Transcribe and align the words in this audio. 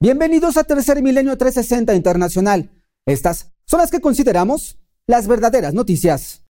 Bienvenidos 0.00 0.56
a 0.56 0.62
Tercer 0.62 1.02
Milenio 1.02 1.36
360 1.36 1.92
Internacional. 1.92 2.70
Estas 3.04 3.50
son 3.64 3.80
las 3.80 3.90
que 3.90 4.00
consideramos 4.00 4.78
las 5.08 5.26
verdaderas 5.26 5.74
noticias. 5.74 6.44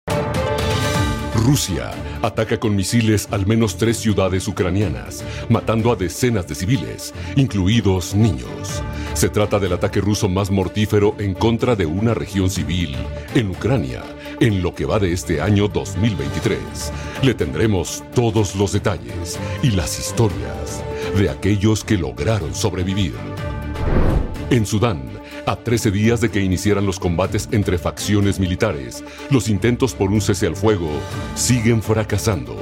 Rusia 1.34 1.92
ataca 2.21 2.61
con 2.61 2.76
misiles 2.76 3.26
al 3.30 3.46
menos 3.46 3.79
tres 3.79 3.96
ciudades 3.96 4.46
ucranianas, 4.48 5.24
matando 5.48 5.90
a 5.90 5.96
decenas 5.96 6.46
de 6.46 6.54
civiles, 6.54 7.14
incluidos 7.37 8.14
niños. 8.14 8.82
Se 9.14 9.30
trata 9.30 9.59
del 9.59 9.73
ataque 9.73 10.03
ruso 10.03 10.29
más 10.29 10.51
mortífero 10.51 11.15
en 11.19 11.33
contra 11.33 11.75
de 11.75 11.87
una 11.87 12.12
región 12.12 12.51
civil 12.51 12.95
en 13.35 13.49
Ucrania 13.49 14.03
en 14.41 14.62
lo 14.62 14.75
que 14.75 14.85
va 14.85 14.99
de 14.99 15.15
este 15.15 15.41
año 15.41 15.69
2023. 15.69 16.59
Le 17.23 17.33
tendremos 17.33 18.05
todos 18.15 18.55
los 18.57 18.73
detalles 18.73 19.39
y 19.62 19.71
las 19.71 19.99
historias 19.99 20.85
de 21.16 21.30
aquellos 21.30 21.84
que 21.84 21.96
lograron 21.96 22.54
sobrevivir. 22.54 23.14
En 24.50 24.64
Sudán, 24.64 25.02
a 25.46 25.56
13 25.56 25.91
días 25.91 26.20
de 26.20 26.30
que 26.30 26.41
iniciaran 26.41 26.87
los 26.87 26.98
combates 26.98 27.48
entre 27.52 27.78
facciones 27.78 28.38
militares, 28.38 29.05
los 29.30 29.48
intentos 29.48 29.95
por 29.95 30.10
un 30.10 30.20
cese 30.20 30.47
al 30.47 30.56
fuego 30.56 30.91
siguen 31.34 31.83
fracasando, 31.83 32.56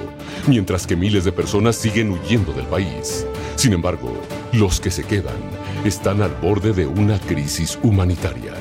mientras 0.46 0.86
que 0.86 0.96
miles 0.96 1.24
de 1.24 1.32
personas 1.32 1.76
siguen 1.76 2.10
huyendo 2.10 2.52
del 2.52 2.66
país. 2.66 3.26
Sin 3.56 3.72
embargo, 3.72 4.12
los 4.52 4.80
que 4.80 4.90
se 4.90 5.04
quedan 5.04 5.36
están 5.84 6.22
al 6.22 6.34
borde 6.34 6.72
de 6.72 6.86
una 6.86 7.18
crisis 7.18 7.78
humanitaria. 7.82 8.54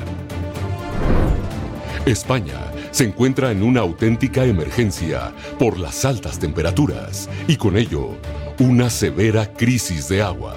España 2.04 2.72
se 2.92 3.04
encuentra 3.04 3.50
en 3.50 3.62
una 3.62 3.80
auténtica 3.80 4.44
emergencia 4.44 5.32
por 5.58 5.78
las 5.78 6.04
altas 6.04 6.38
temperaturas 6.38 7.28
y 7.48 7.56
con 7.56 7.76
ello 7.76 8.16
una 8.58 8.88
severa 8.88 9.52
crisis 9.52 10.08
de 10.08 10.22
agua. 10.22 10.56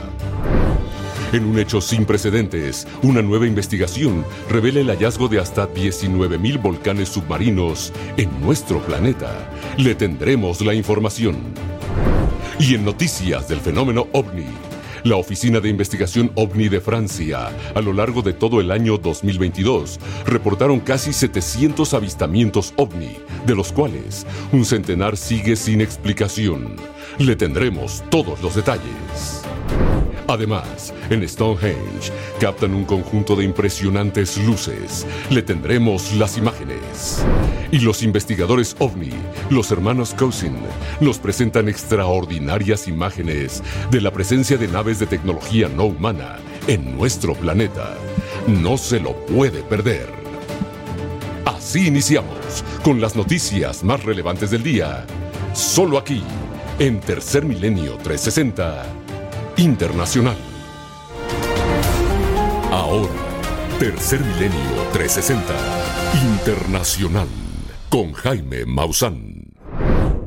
En 1.34 1.44
un 1.45 1.59
hecho 1.59 1.81
sin 1.81 2.05
precedentes, 2.05 2.88
una 3.03 3.21
nueva 3.21 3.45
investigación 3.45 4.26
revela 4.49 4.80
el 4.80 4.88
hallazgo 4.88 5.27
de 5.27 5.40
hasta 5.40 5.68
19.000 5.68 6.62
volcanes 6.62 7.09
submarinos 7.09 7.91
en 8.18 8.41
nuestro 8.41 8.82
planeta. 8.82 9.49
Le 9.77 9.96
tendremos 9.96 10.62
la 10.62 10.74
información. 10.74 11.37
Y 12.57 12.74
en 12.76 12.85
noticias 12.85 13.48
del 13.48 13.59
fenómeno 13.59 14.07
ovni, 14.13 14.48
la 15.04 15.16
Oficina 15.16 15.60
de 15.60 15.70
Investigación 15.70 16.32
OVNI 16.36 16.70
de 16.70 16.82
Francia, 16.82 17.52
a 17.74 17.82
lo 17.82 17.94
largo 17.94 18.22
de 18.22 18.34
todo 18.34 18.60
el 18.60 18.72
año 18.72 18.98
2022, 18.98 20.00
reportaron 20.26 20.80
casi 20.80 21.14
700 21.14 21.94
avistamientos 21.94 22.74
OVNI, 22.76 23.18
de 23.46 23.55
los 23.55 23.72
cuales 23.72 24.26
un 24.52 24.66
centenar 24.66 25.18
sigue 25.18 25.55
sin 25.55 25.82
explicación. 25.82 26.76
Le 27.18 27.36
tendremos 27.36 28.04
todos 28.10 28.42
los 28.42 28.55
detalles. 28.55 29.44
Además, 30.30 30.94
en 31.10 31.27
Stonehenge 31.27 32.12
captan 32.40 32.76
un 32.76 32.85
conjunto 32.85 33.35
de 33.35 33.44
impresionantes 33.44 34.38
luces. 34.38 35.08
Le 35.32 35.41
tendremos 35.41 36.13
las 36.13 36.38
imágenes. 36.38 37.26
Y 37.71 37.80
los 37.80 38.04
investigadores 38.04 38.76
OVNI, 38.77 39.10
los 39.49 39.71
hermanos 39.71 40.13
Cousin, 40.13 40.55
nos 40.99 41.18
presentan 41.18 41.68
extraordinarias 41.68 42.88
imágenes 42.88 43.63
de 43.90 44.02
la 44.02 44.12
presencia 44.12 44.55
de 44.55 44.68
naves 44.68 44.99
de 44.99 45.08
tecnología 45.08 45.68
no 45.68 45.86
humana 45.86 46.38
en 46.68 46.96
nuestro 46.96 47.34
planeta. 47.34 47.96
No 48.46 48.77
se 48.77 48.99
lo 48.99 49.16
puede 49.26 49.64
perder. 49.64 50.10
Así 51.46 51.88
iniciamos 51.88 52.64
con 52.84 53.02
las 53.02 53.16
noticias 53.16 53.84
más 53.84 54.04
relevantes 54.04 54.52
del 54.52 54.62
día. 54.62 55.08
Solo 55.54 55.98
aquí, 55.98 56.21
en 56.77 56.99
Tercer 56.99 57.46
Milenio 57.46 57.98
360 58.04 58.99
Internacional. 59.60 60.38
Ahora, 62.71 63.10
Tercer 63.77 64.22
Milenio 64.22 64.57
360 64.94 65.53
Internacional 66.38 67.28
con 67.90 68.13
Jaime 68.13 68.66
Maussan. 68.66 69.52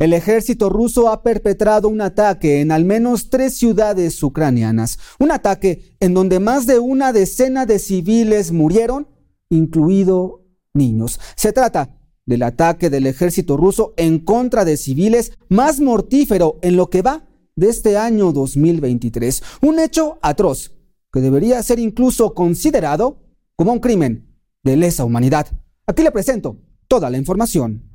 El 0.01 0.13
ejército 0.13 0.69
ruso 0.69 1.09
ha 1.09 1.23
perpetrado 1.23 1.89
un 1.89 2.03
ataque 2.03 2.61
en 2.61 2.73
al 2.73 2.85
menos 2.85 3.31
tres 3.31 3.57
ciudades 3.57 4.23
ucranianas, 4.23 4.99
un 5.19 5.31
ataque 5.31 5.97
en 6.01 6.13
donde 6.13 6.39
más 6.39 6.67
de 6.67 6.79
una 6.79 7.15
decena 7.15 7.65
de 7.65 7.79
civiles 7.79 8.53
murieron, 8.53 9.09
incluido 9.49 10.45
niños. 10.75 11.19
Se 11.37 11.55
trata 11.55 11.97
del 12.27 12.43
ataque 12.43 12.91
del 12.91 13.07
ejército 13.07 13.57
ruso 13.57 13.95
en 13.97 14.19
contra 14.19 14.67
de 14.67 14.77
civiles 14.77 15.33
más 15.49 15.81
mortífero 15.81 16.59
en 16.61 16.77
lo 16.77 16.91
que 16.91 17.01
va 17.01 17.32
de 17.57 17.69
este 17.69 17.97
año 17.97 18.33
2023. 18.33 19.43
Un 19.63 19.79
hecho 19.79 20.19
atroz 20.23 20.73
que 21.13 21.21
debería 21.21 21.63
ser 21.63 21.79
incluso 21.79 22.35
considerado 22.35 23.19
como 23.57 23.73
un 23.73 23.81
crimen 23.81 24.27
de 24.63 24.77
lesa 24.77 25.05
humanidad. 25.05 25.47
Aquí 25.87 26.03
le 26.03 26.11
presento 26.11 26.57
toda 26.89 27.11
la 27.11 27.19
información. 27.19 27.93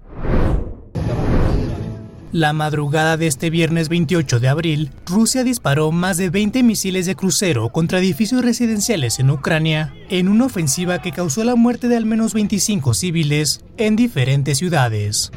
La 2.34 2.52
madrugada 2.52 3.16
de 3.16 3.26
este 3.26 3.50
viernes 3.50 3.88
28 3.88 4.42
de 4.42 4.50
abril, 4.50 4.92
Rusia 5.06 5.46
disparó 5.46 5.92
más 5.94 6.18
de 6.18 6.30
20 6.30 6.62
misiles 6.62 7.06
de 7.06 7.16
crucero 7.16 7.70
contra 7.70 8.00
edificios 8.00 8.44
residenciales 8.44 9.20
en 9.20 9.32
Ucrania, 9.32 9.94
en 10.10 10.28
una 10.28 10.46
ofensiva 10.46 11.02
que 11.02 11.14
causó 11.14 11.46
la 11.46 11.56
muerte 11.56 11.88
de 11.88 11.96
al 11.96 12.06
menos 12.06 12.34
25 12.34 12.94
civiles 12.94 13.62
en 13.78 13.96
diferentes 13.96 14.58
ciudades. 14.58 15.32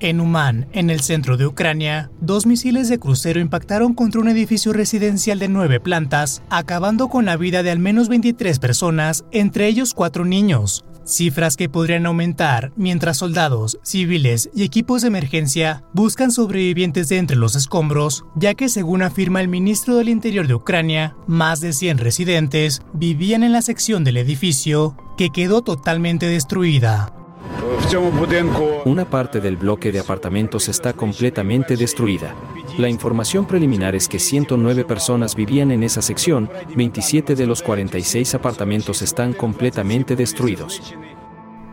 En 0.00 0.20
Uman, 0.20 0.68
en 0.72 0.90
el 0.90 1.00
centro 1.00 1.36
de 1.36 1.46
Ucrania, 1.46 2.08
dos 2.20 2.46
misiles 2.46 2.88
de 2.88 3.00
crucero 3.00 3.40
impactaron 3.40 3.94
contra 3.94 4.20
un 4.20 4.28
edificio 4.28 4.72
residencial 4.72 5.40
de 5.40 5.48
nueve 5.48 5.80
plantas, 5.80 6.42
acabando 6.50 7.08
con 7.08 7.24
la 7.24 7.36
vida 7.36 7.64
de 7.64 7.72
al 7.72 7.80
menos 7.80 8.08
23 8.08 8.60
personas, 8.60 9.24
entre 9.32 9.66
ellos 9.66 9.94
cuatro 9.94 10.24
niños. 10.24 10.84
Cifras 11.04 11.56
que 11.56 11.68
podrían 11.68 12.06
aumentar 12.06 12.70
mientras 12.76 13.16
soldados, 13.16 13.80
civiles 13.82 14.50
y 14.54 14.62
equipos 14.62 15.02
de 15.02 15.08
emergencia 15.08 15.82
buscan 15.92 16.30
sobrevivientes 16.30 17.08
de 17.08 17.16
entre 17.16 17.36
los 17.36 17.56
escombros, 17.56 18.24
ya 18.36 18.54
que 18.54 18.68
según 18.68 19.02
afirma 19.02 19.40
el 19.40 19.48
ministro 19.48 19.96
del 19.96 20.10
Interior 20.10 20.46
de 20.46 20.54
Ucrania, 20.54 21.16
más 21.26 21.60
de 21.60 21.72
100 21.72 21.98
residentes 21.98 22.82
vivían 22.92 23.42
en 23.42 23.52
la 23.52 23.62
sección 23.62 24.04
del 24.04 24.18
edificio 24.18 24.96
que 25.16 25.30
quedó 25.30 25.62
totalmente 25.62 26.26
destruida. 26.26 27.17
Una 28.84 29.08
parte 29.08 29.40
del 29.40 29.56
bloque 29.56 29.92
de 29.92 30.00
apartamentos 30.00 30.68
está 30.68 30.92
completamente 30.92 31.76
destruida. 31.76 32.34
La 32.76 32.88
información 32.88 33.46
preliminar 33.46 33.94
es 33.94 34.08
que 34.08 34.18
109 34.18 34.84
personas 34.84 35.34
vivían 35.34 35.70
en 35.70 35.82
esa 35.82 36.02
sección, 36.02 36.50
27 36.76 37.34
de 37.34 37.46
los 37.46 37.62
46 37.62 38.34
apartamentos 38.34 39.02
están 39.02 39.32
completamente 39.32 40.16
destruidos. 40.16 40.94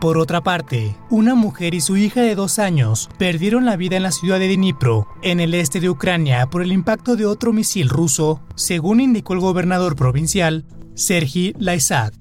Por 0.00 0.18
otra 0.18 0.42
parte, 0.42 0.94
una 1.10 1.34
mujer 1.34 1.74
y 1.74 1.80
su 1.80 1.96
hija 1.96 2.20
de 2.20 2.34
dos 2.34 2.58
años 2.58 3.08
perdieron 3.18 3.64
la 3.64 3.76
vida 3.76 3.96
en 3.96 4.02
la 4.02 4.12
ciudad 4.12 4.38
de 4.38 4.48
Dnipro, 4.48 5.08
en 5.22 5.40
el 5.40 5.54
este 5.54 5.80
de 5.80 5.88
Ucrania, 5.88 6.46
por 6.46 6.62
el 6.62 6.72
impacto 6.72 7.16
de 7.16 7.24
otro 7.24 7.52
misil 7.52 7.88
ruso, 7.88 8.40
según 8.54 9.00
indicó 9.00 9.32
el 9.32 9.40
gobernador 9.40 9.96
provincial, 9.96 10.64
Sergi 10.94 11.54
Laisak. 11.58 12.12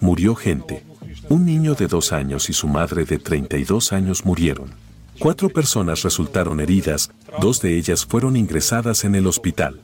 Murió 0.00 0.34
gente. 0.34 0.89
Un 1.30 1.46
niño 1.46 1.76
de 1.76 1.86
dos 1.86 2.12
años 2.12 2.50
y 2.50 2.52
su 2.52 2.66
madre 2.66 3.04
de 3.04 3.16
32 3.16 3.92
años 3.92 4.24
murieron. 4.24 4.72
Cuatro 5.20 5.48
personas 5.48 6.02
resultaron 6.02 6.58
heridas, 6.58 7.12
dos 7.40 7.62
de 7.62 7.78
ellas 7.78 8.04
fueron 8.04 8.34
ingresadas 8.34 9.04
en 9.04 9.14
el 9.14 9.28
hospital. 9.28 9.80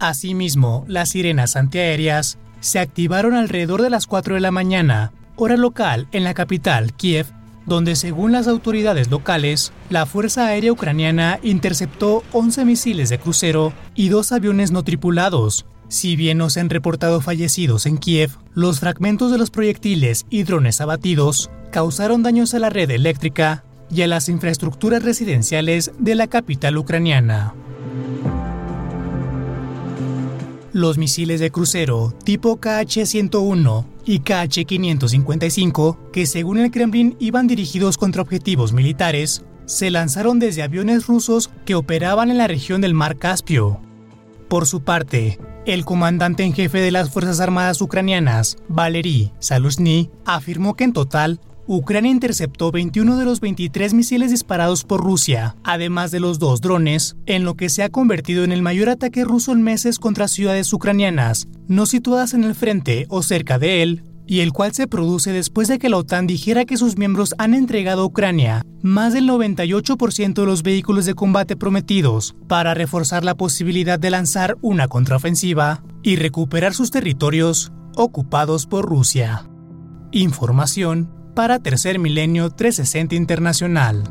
Asimismo, 0.00 0.84
las 0.88 1.10
sirenas 1.10 1.54
antiaéreas 1.54 2.36
se 2.58 2.80
activaron 2.80 3.34
alrededor 3.34 3.80
de 3.80 3.90
las 3.90 4.08
4 4.08 4.34
de 4.34 4.40
la 4.40 4.50
mañana, 4.50 5.12
hora 5.36 5.56
local 5.56 6.08
en 6.10 6.24
la 6.24 6.34
capital, 6.34 6.94
Kiev, 6.94 7.26
donde 7.64 7.94
según 7.94 8.32
las 8.32 8.48
autoridades 8.48 9.08
locales, 9.08 9.72
la 9.88 10.04
Fuerza 10.04 10.46
Aérea 10.46 10.72
Ucraniana 10.72 11.38
interceptó 11.44 12.24
11 12.32 12.64
misiles 12.64 13.08
de 13.08 13.20
crucero 13.20 13.72
y 13.94 14.08
dos 14.08 14.32
aviones 14.32 14.72
no 14.72 14.82
tripulados, 14.82 15.64
si 15.92 16.16
bien 16.16 16.38
no 16.38 16.48
se 16.48 16.58
han 16.58 16.70
reportado 16.70 17.20
fallecidos 17.20 17.84
en 17.84 17.98
Kiev, 17.98 18.30
los 18.54 18.80
fragmentos 18.80 19.30
de 19.30 19.36
los 19.36 19.50
proyectiles 19.50 20.24
y 20.30 20.42
drones 20.44 20.80
abatidos 20.80 21.50
causaron 21.70 22.22
daños 22.22 22.54
a 22.54 22.58
la 22.58 22.70
red 22.70 22.90
eléctrica 22.90 23.62
y 23.90 24.00
a 24.00 24.06
las 24.06 24.30
infraestructuras 24.30 25.02
residenciales 25.02 25.92
de 25.98 26.14
la 26.14 26.28
capital 26.28 26.78
ucraniana. 26.78 27.54
Los 30.72 30.96
misiles 30.96 31.40
de 31.40 31.50
crucero 31.50 32.14
tipo 32.24 32.58
KH-101 32.58 33.84
y 34.06 34.20
KH-555, 34.20 36.10
que 36.10 36.24
según 36.24 36.56
el 36.56 36.70
Kremlin 36.70 37.16
iban 37.20 37.46
dirigidos 37.46 37.98
contra 37.98 38.22
objetivos 38.22 38.72
militares, 38.72 39.44
se 39.66 39.90
lanzaron 39.90 40.38
desde 40.38 40.62
aviones 40.62 41.06
rusos 41.06 41.50
que 41.66 41.74
operaban 41.74 42.30
en 42.30 42.38
la 42.38 42.48
región 42.48 42.80
del 42.80 42.94
Mar 42.94 43.18
Caspio. 43.18 43.78
Por 44.48 44.66
su 44.66 44.80
parte, 44.82 45.38
el 45.66 45.84
comandante 45.84 46.42
en 46.42 46.52
jefe 46.52 46.80
de 46.80 46.90
las 46.90 47.10
Fuerzas 47.10 47.40
Armadas 47.40 47.80
ucranianas, 47.80 48.56
Valery 48.68 49.32
Saluzny, 49.38 50.10
afirmó 50.24 50.74
que 50.74 50.84
en 50.84 50.92
total 50.92 51.40
Ucrania 51.68 52.10
interceptó 52.10 52.72
21 52.72 53.16
de 53.16 53.24
los 53.24 53.40
23 53.40 53.94
misiles 53.94 54.32
disparados 54.32 54.82
por 54.82 55.00
Rusia, 55.00 55.54
además 55.62 56.10
de 56.10 56.18
los 56.18 56.40
dos 56.40 56.60
drones, 56.60 57.16
en 57.26 57.44
lo 57.44 57.54
que 57.54 57.68
se 57.68 57.84
ha 57.84 57.88
convertido 57.88 58.42
en 58.42 58.50
el 58.50 58.62
mayor 58.62 58.88
ataque 58.88 59.24
ruso 59.24 59.52
en 59.52 59.62
meses 59.62 60.00
contra 60.00 60.26
ciudades 60.26 60.72
ucranianas, 60.72 61.46
no 61.68 61.86
situadas 61.86 62.34
en 62.34 62.42
el 62.42 62.56
frente 62.56 63.06
o 63.08 63.22
cerca 63.22 63.60
de 63.60 63.82
él, 63.82 64.02
y 64.26 64.40
el 64.40 64.52
cual 64.52 64.72
se 64.72 64.86
produce 64.86 65.32
después 65.32 65.68
de 65.68 65.78
que 65.78 65.88
la 65.88 65.98
OTAN 65.98 66.26
dijera 66.26 66.64
que 66.64 66.76
sus 66.76 66.96
miembros 66.96 67.34
han 67.38 67.54
entregado 67.54 68.02
a 68.02 68.06
Ucrania 68.06 68.64
más 68.82 69.12
del 69.12 69.28
98% 69.28 70.34
de 70.34 70.46
los 70.46 70.62
vehículos 70.62 71.06
de 71.06 71.14
combate 71.14 71.56
prometidos 71.56 72.34
para 72.48 72.74
reforzar 72.74 73.24
la 73.24 73.36
posibilidad 73.36 73.98
de 73.98 74.10
lanzar 74.10 74.56
una 74.60 74.88
contraofensiva 74.88 75.82
y 76.02 76.16
recuperar 76.16 76.74
sus 76.74 76.90
territorios 76.90 77.72
ocupados 77.96 78.66
por 78.66 78.86
Rusia. 78.86 79.48
Información 80.10 81.10
para 81.34 81.58
Tercer 81.60 81.98
Milenio 81.98 82.50
360 82.50 83.14
Internacional. 83.14 84.02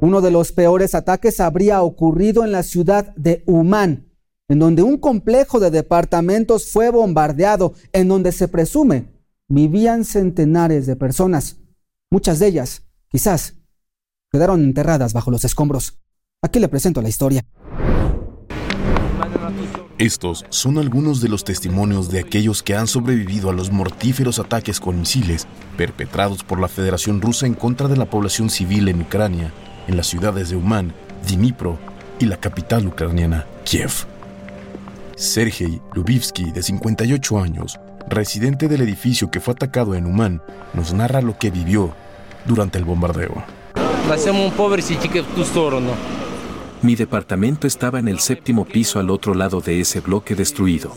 Uno 0.00 0.22
de 0.22 0.30
los 0.30 0.52
peores 0.52 0.94
ataques 0.94 1.40
habría 1.40 1.82
ocurrido 1.82 2.44
en 2.44 2.52
la 2.52 2.62
ciudad 2.62 3.14
de 3.16 3.42
Umán, 3.46 4.09
en 4.50 4.58
donde 4.58 4.82
un 4.82 4.98
complejo 4.98 5.60
de 5.60 5.70
departamentos 5.70 6.70
fue 6.72 6.90
bombardeado, 6.90 7.72
en 7.92 8.08
donde 8.08 8.32
se 8.32 8.48
presume 8.48 9.06
vivían 9.48 10.04
centenares 10.04 10.86
de 10.86 10.96
personas. 10.96 11.58
Muchas 12.10 12.40
de 12.40 12.48
ellas, 12.48 12.82
quizás, 13.08 13.54
quedaron 14.32 14.62
enterradas 14.64 15.12
bajo 15.12 15.30
los 15.30 15.44
escombros. 15.44 15.98
Aquí 16.42 16.58
le 16.58 16.68
presento 16.68 17.00
la 17.00 17.08
historia. 17.08 17.44
Estos 19.98 20.44
son 20.48 20.78
algunos 20.78 21.20
de 21.20 21.28
los 21.28 21.44
testimonios 21.44 22.10
de 22.10 22.18
aquellos 22.18 22.64
que 22.64 22.74
han 22.74 22.88
sobrevivido 22.88 23.50
a 23.50 23.52
los 23.52 23.70
mortíferos 23.70 24.40
ataques 24.40 24.80
con 24.80 24.98
misiles 24.98 25.46
perpetrados 25.76 26.42
por 26.42 26.58
la 26.58 26.68
Federación 26.68 27.20
Rusa 27.20 27.46
en 27.46 27.54
contra 27.54 27.86
de 27.86 27.96
la 27.96 28.10
población 28.10 28.50
civil 28.50 28.88
en 28.88 29.02
Ucrania, 29.02 29.52
en 29.86 29.96
las 29.96 30.08
ciudades 30.08 30.50
de 30.50 30.56
Uman, 30.56 30.92
Dnipro 31.28 31.78
y 32.18 32.24
la 32.26 32.38
capital 32.38 32.86
ucraniana, 32.86 33.46
Kiev. 33.64 34.06
Sergei 35.20 35.82
Lubivsky, 35.92 36.50
de 36.50 36.62
58 36.62 37.38
años, 37.38 37.78
residente 38.08 38.68
del 38.68 38.80
edificio 38.80 39.30
que 39.30 39.38
fue 39.38 39.52
atacado 39.52 39.94
en 39.94 40.06
Uman, 40.06 40.40
nos 40.72 40.94
narra 40.94 41.20
lo 41.20 41.36
que 41.36 41.50
vivió 41.50 41.92
durante 42.46 42.78
el 42.78 42.86
bombardeo. 42.86 43.44
Mi 46.80 46.96
departamento 46.96 47.66
estaba 47.66 47.98
en 47.98 48.08
el 48.08 48.18
séptimo 48.20 48.64
piso 48.64 48.98
al 48.98 49.10
otro 49.10 49.34
lado 49.34 49.60
de 49.60 49.80
ese 49.80 50.00
bloque 50.00 50.34
destruido. 50.34 50.90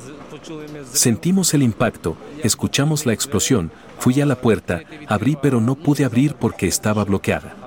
Sentimos 0.93 1.53
el 1.53 1.61
impacto, 1.61 2.15
escuchamos 2.43 3.05
la 3.05 3.11
explosión, 3.11 3.71
fui 3.99 4.21
a 4.21 4.25
la 4.25 4.39
puerta, 4.39 4.83
abrí 5.09 5.37
pero 5.41 5.59
no 5.59 5.75
pude 5.75 6.05
abrir 6.05 6.35
porque 6.35 6.67
estaba 6.67 7.03
bloqueada. 7.03 7.62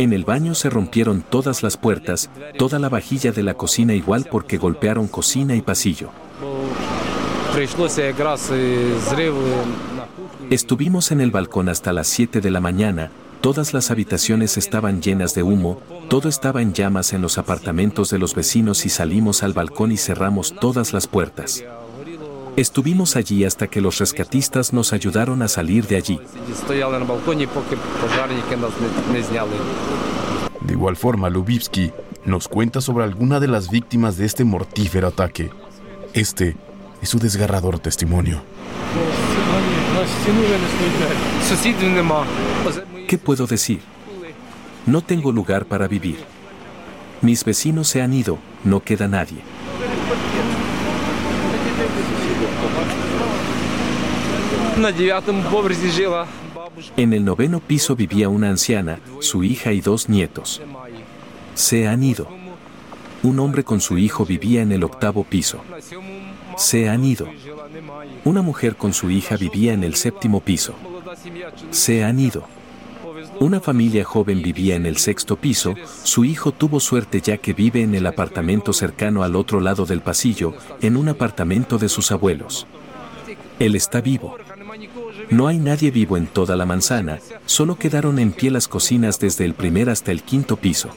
En 0.00 0.14
el 0.14 0.24
baño 0.24 0.54
se 0.54 0.70
rompieron 0.70 1.20
todas 1.20 1.62
las 1.62 1.76
puertas, 1.76 2.30
toda 2.56 2.78
la 2.78 2.88
vajilla 2.88 3.32
de 3.32 3.42
la 3.42 3.52
cocina 3.52 3.92
igual 3.92 4.26
porque 4.30 4.56
golpearon 4.56 5.08
cocina 5.08 5.54
y 5.54 5.60
pasillo. 5.60 6.08
Estuvimos 10.48 11.10
en 11.10 11.20
el 11.20 11.30
balcón 11.30 11.68
hasta 11.68 11.92
las 11.92 12.08
7 12.08 12.40
de 12.40 12.50
la 12.50 12.60
mañana, 12.60 13.10
Todas 13.40 13.72
las 13.72 13.90
habitaciones 13.90 14.58
estaban 14.58 15.00
llenas 15.00 15.34
de 15.34 15.42
humo, 15.42 15.80
todo 16.10 16.28
estaba 16.28 16.60
en 16.60 16.74
llamas 16.74 17.14
en 17.14 17.22
los 17.22 17.38
apartamentos 17.38 18.10
de 18.10 18.18
los 18.18 18.34
vecinos 18.34 18.84
y 18.84 18.90
salimos 18.90 19.42
al 19.42 19.54
balcón 19.54 19.92
y 19.92 19.96
cerramos 19.96 20.54
todas 20.60 20.92
las 20.92 21.06
puertas. 21.06 21.64
Estuvimos 22.56 23.16
allí 23.16 23.44
hasta 23.44 23.68
que 23.68 23.80
los 23.80 23.98
rescatistas 23.98 24.72
nos 24.72 24.92
ayudaron 24.92 25.42
a 25.42 25.48
salir 25.48 25.86
de 25.86 25.96
allí. 25.96 26.20
De 30.60 30.72
igual 30.72 30.96
forma, 30.96 31.30
Lubivsky 31.30 31.92
nos 32.24 32.48
cuenta 32.48 32.80
sobre 32.80 33.04
alguna 33.04 33.40
de 33.40 33.48
las 33.48 33.70
víctimas 33.70 34.16
de 34.16 34.26
este 34.26 34.44
mortífero 34.44 35.08
ataque. 35.08 35.50
Este 36.12 36.56
es 37.00 37.08
su 37.08 37.18
desgarrador 37.18 37.78
testimonio. 37.78 38.42
¿Qué 43.08 43.18
puedo 43.18 43.46
decir? 43.46 43.80
No 44.86 45.02
tengo 45.02 45.32
lugar 45.32 45.66
para 45.66 45.88
vivir. 45.88 46.18
Mis 47.22 47.44
vecinos 47.44 47.88
se 47.88 48.02
han 48.02 48.12
ido, 48.12 48.38
no 48.64 48.80
queda 48.80 49.08
nadie. 49.08 49.38
En 56.96 57.12
el 57.12 57.24
noveno 57.24 57.60
piso 57.60 57.96
vivía 57.96 58.28
una 58.28 58.50
anciana, 58.50 59.00
su 59.20 59.44
hija 59.44 59.72
y 59.72 59.80
dos 59.80 60.08
nietos. 60.08 60.62
Se 61.54 61.88
han 61.88 62.02
ido. 62.02 62.28
Un 63.22 63.38
hombre 63.38 63.64
con 63.64 63.80
su 63.80 63.98
hijo 63.98 64.24
vivía 64.24 64.62
en 64.62 64.72
el 64.72 64.82
octavo 64.82 65.24
piso. 65.24 65.60
Se 66.56 66.88
han 66.88 67.04
ido. 67.04 67.28
Una 68.24 68.42
mujer 68.42 68.76
con 68.76 68.94
su 68.94 69.10
hija 69.10 69.36
vivía 69.36 69.72
en 69.72 69.84
el 69.84 69.94
séptimo 69.94 70.40
piso. 70.40 70.74
Se 71.70 72.04
han 72.04 72.18
ido. 72.18 72.44
Una 73.40 73.60
familia 73.60 74.04
joven 74.04 74.42
vivía 74.42 74.76
en 74.76 74.86
el 74.86 74.96
sexto 74.96 75.36
piso, 75.36 75.74
su 76.02 76.24
hijo 76.24 76.52
tuvo 76.52 76.80
suerte 76.80 77.20
ya 77.20 77.38
que 77.38 77.52
vive 77.52 77.82
en 77.82 77.94
el 77.94 78.06
apartamento 78.06 78.72
cercano 78.72 79.22
al 79.22 79.36
otro 79.36 79.60
lado 79.60 79.86
del 79.86 80.00
pasillo, 80.00 80.54
en 80.80 80.96
un 80.96 81.08
apartamento 81.08 81.78
de 81.78 81.88
sus 81.88 82.12
abuelos. 82.12 82.66
Él 83.58 83.76
está 83.76 84.00
vivo. 84.00 84.36
No 85.30 85.46
hay 85.46 85.58
nadie 85.58 85.92
vivo 85.92 86.16
en 86.16 86.26
toda 86.26 86.56
la 86.56 86.66
manzana, 86.66 87.20
solo 87.46 87.76
quedaron 87.76 88.18
en 88.18 88.32
pie 88.32 88.50
las 88.50 88.66
cocinas 88.66 89.20
desde 89.20 89.44
el 89.44 89.54
primer 89.54 89.88
hasta 89.88 90.10
el 90.10 90.24
quinto 90.24 90.56
piso. 90.56 90.88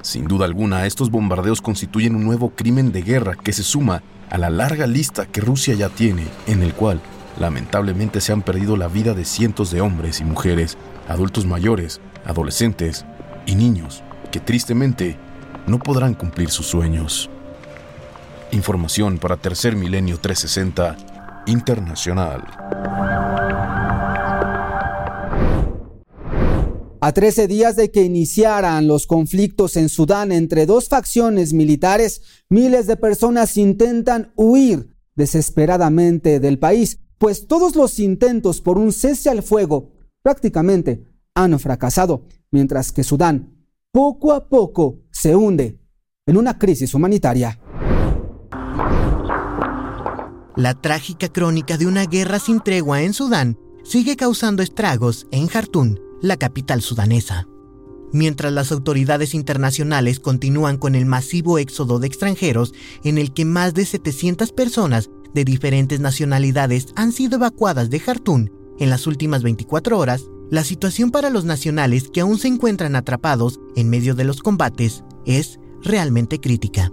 Sin 0.00 0.28
duda 0.28 0.44
alguna, 0.44 0.86
estos 0.86 1.10
bombardeos 1.10 1.60
constituyen 1.60 2.14
un 2.14 2.24
nuevo 2.24 2.50
crimen 2.50 2.92
de 2.92 3.02
guerra 3.02 3.34
que 3.34 3.52
se 3.52 3.64
suma 3.64 4.04
a 4.30 4.38
la 4.38 4.48
larga 4.48 4.86
lista 4.86 5.26
que 5.26 5.40
Rusia 5.40 5.74
ya 5.74 5.88
tiene, 5.88 6.24
en 6.46 6.62
el 6.62 6.72
cual 6.72 7.00
lamentablemente 7.40 8.20
se 8.20 8.32
han 8.32 8.42
perdido 8.42 8.76
la 8.76 8.86
vida 8.86 9.12
de 9.12 9.24
cientos 9.24 9.72
de 9.72 9.80
hombres 9.80 10.20
y 10.20 10.24
mujeres, 10.24 10.78
adultos 11.08 11.44
mayores, 11.44 12.00
adolescentes 12.24 13.04
y 13.44 13.56
niños 13.56 14.04
que 14.30 14.38
tristemente 14.38 15.16
no 15.66 15.80
podrán 15.80 16.14
cumplir 16.14 16.50
sus 16.50 16.66
sueños. 16.66 17.28
Información 18.52 19.18
para 19.18 19.36
Tercer 19.36 19.74
Milenio 19.74 20.18
360 20.20 21.13
Internacional. 21.46 22.42
A 27.00 27.12
13 27.12 27.48
días 27.48 27.76
de 27.76 27.90
que 27.90 28.02
iniciaran 28.02 28.86
los 28.86 29.06
conflictos 29.06 29.76
en 29.76 29.90
Sudán 29.90 30.32
entre 30.32 30.64
dos 30.64 30.88
facciones 30.88 31.52
militares, 31.52 32.22
miles 32.48 32.86
de 32.86 32.96
personas 32.96 33.58
intentan 33.58 34.32
huir 34.36 34.96
desesperadamente 35.14 36.40
del 36.40 36.58
país, 36.58 37.00
pues 37.18 37.46
todos 37.46 37.76
los 37.76 37.98
intentos 37.98 38.62
por 38.62 38.78
un 38.78 38.92
cese 38.92 39.28
al 39.28 39.42
fuego 39.42 39.92
prácticamente 40.22 41.04
han 41.34 41.58
fracasado, 41.58 42.26
mientras 42.50 42.90
que 42.90 43.04
Sudán 43.04 43.54
poco 43.92 44.32
a 44.32 44.48
poco 44.48 45.02
se 45.12 45.36
hunde 45.36 45.78
en 46.26 46.36
una 46.36 46.58
crisis 46.58 46.94
humanitaria. 46.94 47.60
La 50.56 50.74
trágica 50.74 51.28
crónica 51.28 51.76
de 51.76 51.86
una 51.86 52.04
guerra 52.06 52.38
sin 52.38 52.60
tregua 52.60 53.02
en 53.02 53.12
Sudán 53.12 53.58
sigue 53.82 54.14
causando 54.14 54.62
estragos 54.62 55.26
en 55.32 55.48
Jartún, 55.48 56.00
la 56.22 56.36
capital 56.36 56.80
sudanesa. 56.80 57.48
Mientras 58.12 58.52
las 58.52 58.70
autoridades 58.70 59.34
internacionales 59.34 60.20
continúan 60.20 60.76
con 60.76 60.94
el 60.94 61.06
masivo 61.06 61.58
éxodo 61.58 61.98
de 61.98 62.06
extranjeros 62.06 62.72
en 63.02 63.18
el 63.18 63.32
que 63.32 63.44
más 63.44 63.74
de 63.74 63.84
700 63.84 64.52
personas 64.52 65.10
de 65.34 65.44
diferentes 65.44 65.98
nacionalidades 65.98 66.86
han 66.94 67.10
sido 67.10 67.34
evacuadas 67.34 67.90
de 67.90 67.98
Jartún 67.98 68.52
en 68.78 68.90
las 68.90 69.08
últimas 69.08 69.42
24 69.42 69.98
horas, 69.98 70.24
la 70.50 70.62
situación 70.62 71.10
para 71.10 71.30
los 71.30 71.44
nacionales 71.44 72.08
que 72.12 72.20
aún 72.20 72.38
se 72.38 72.46
encuentran 72.48 72.94
atrapados 72.94 73.58
en 73.74 73.90
medio 73.90 74.14
de 74.14 74.24
los 74.24 74.40
combates 74.40 75.02
es 75.26 75.58
realmente 75.82 76.38
crítica. 76.38 76.92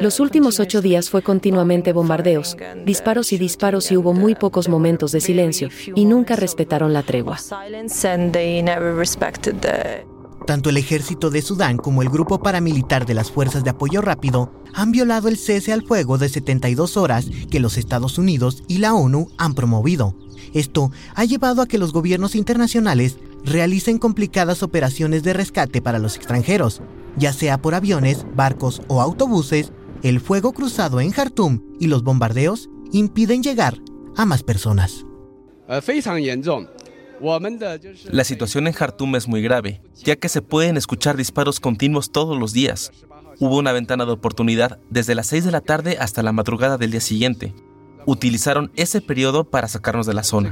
Los 0.00 0.20
últimos 0.20 0.60
ocho 0.60 0.82
días 0.82 1.10
fue 1.10 1.22
continuamente 1.22 1.92
bombardeos, 1.92 2.56
disparos 2.84 3.32
y 3.32 3.38
disparos 3.38 3.90
y 3.90 3.96
hubo 3.96 4.12
muy 4.12 4.34
pocos 4.34 4.68
momentos 4.68 5.12
de 5.12 5.20
silencio, 5.20 5.68
y 5.94 6.04
nunca 6.04 6.36
respetaron 6.36 6.92
la 6.92 7.02
tregua. 7.02 7.38
Tanto 10.46 10.68
el 10.68 10.76
ejército 10.76 11.30
de 11.30 11.40
Sudán 11.40 11.78
como 11.78 12.02
el 12.02 12.10
grupo 12.10 12.42
paramilitar 12.42 13.06
de 13.06 13.14
las 13.14 13.30
Fuerzas 13.30 13.64
de 13.64 13.70
Apoyo 13.70 14.02
Rápido 14.02 14.52
han 14.74 14.92
violado 14.92 15.28
el 15.28 15.38
cese 15.38 15.72
al 15.72 15.82
fuego 15.82 16.18
de 16.18 16.28
72 16.28 16.98
horas 16.98 17.26
que 17.50 17.60
los 17.60 17.78
Estados 17.78 18.18
Unidos 18.18 18.62
y 18.68 18.78
la 18.78 18.92
ONU 18.92 19.28
han 19.38 19.54
promovido. 19.54 20.14
Esto 20.52 20.90
ha 21.14 21.24
llevado 21.24 21.62
a 21.62 21.66
que 21.66 21.78
los 21.78 21.92
gobiernos 21.92 22.34
internacionales 22.34 23.16
realicen 23.44 23.98
complicadas 23.98 24.62
operaciones 24.62 25.22
de 25.22 25.32
rescate 25.32 25.80
para 25.80 25.98
los 25.98 26.16
extranjeros, 26.16 26.82
ya 27.16 27.32
sea 27.32 27.58
por 27.58 27.74
aviones, 27.74 28.26
barcos 28.34 28.82
o 28.88 29.00
autobuses, 29.00 29.72
el 30.02 30.20
fuego 30.20 30.52
cruzado 30.52 31.00
en 31.00 31.10
Jartum 31.10 31.60
y 31.80 31.86
los 31.86 32.02
bombardeos 32.02 32.68
impiden 32.92 33.42
llegar 33.42 33.78
a 34.16 34.26
más 34.26 34.42
personas. 34.42 35.04
La 38.10 38.24
situación 38.24 38.66
en 38.66 38.72
Jartum 38.72 39.16
es 39.16 39.28
muy 39.28 39.40
grave, 39.40 39.80
ya 39.96 40.16
que 40.16 40.28
se 40.28 40.42
pueden 40.42 40.76
escuchar 40.76 41.16
disparos 41.16 41.60
continuos 41.60 42.10
todos 42.10 42.38
los 42.38 42.52
días. 42.52 42.92
Hubo 43.40 43.58
una 43.58 43.72
ventana 43.72 44.04
de 44.04 44.12
oportunidad 44.12 44.78
desde 44.90 45.14
las 45.14 45.26
6 45.28 45.44
de 45.44 45.50
la 45.50 45.60
tarde 45.60 45.96
hasta 45.98 46.22
la 46.22 46.32
madrugada 46.32 46.76
del 46.76 46.90
día 46.90 47.00
siguiente. 47.00 47.54
Utilizaron 48.06 48.70
ese 48.76 49.00
periodo 49.00 49.44
para 49.44 49.68
sacarnos 49.68 50.06
de 50.06 50.14
la 50.14 50.22
zona. 50.22 50.50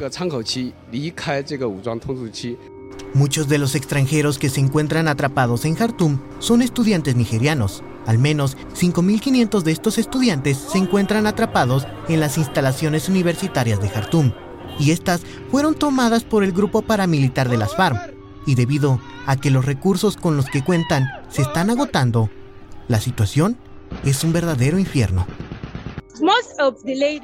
Muchos 3.15 3.49
de 3.49 3.59
los 3.59 3.75
extranjeros 3.75 4.39
que 4.39 4.49
se 4.49 4.61
encuentran 4.61 5.07
atrapados 5.07 5.65
en 5.65 5.75
Jartum 5.75 6.19
son 6.39 6.63
estudiantes 6.63 7.15
nigerianos. 7.15 7.83
Al 8.07 8.19
menos 8.19 8.57
5.500 8.75 9.63
de 9.63 9.73
estos 9.73 9.99
estudiantes 9.99 10.57
se 10.57 10.79
encuentran 10.79 11.27
atrapados 11.27 11.87
en 12.09 12.21
las 12.21 12.39
instalaciones 12.39 13.09
universitarias 13.09 13.81
de 13.81 13.91
Jartum, 13.91 14.33
y 14.79 14.91
estas 14.91 15.23
fueron 15.51 15.75
tomadas 15.75 16.25
por 16.25 16.45
el 16.45 16.53
grupo 16.53 16.83
paramilitar 16.83 17.49
de 17.49 17.59
las 17.59 17.77
FARC. 17.77 18.15
Y 18.47 18.55
debido 18.55 18.99
a 19.27 19.37
que 19.37 19.51
los 19.51 19.65
recursos 19.65 20.17
con 20.17 20.37
los 20.37 20.47
que 20.47 20.65
cuentan 20.65 21.07
se 21.29 21.43
están 21.43 21.71
agotando, 21.71 22.31
la 22.89 23.01
situación 23.01 23.57
es 24.05 24.25
un 24.25 24.33
verdadero 24.33 24.79
infierno. 24.79 25.27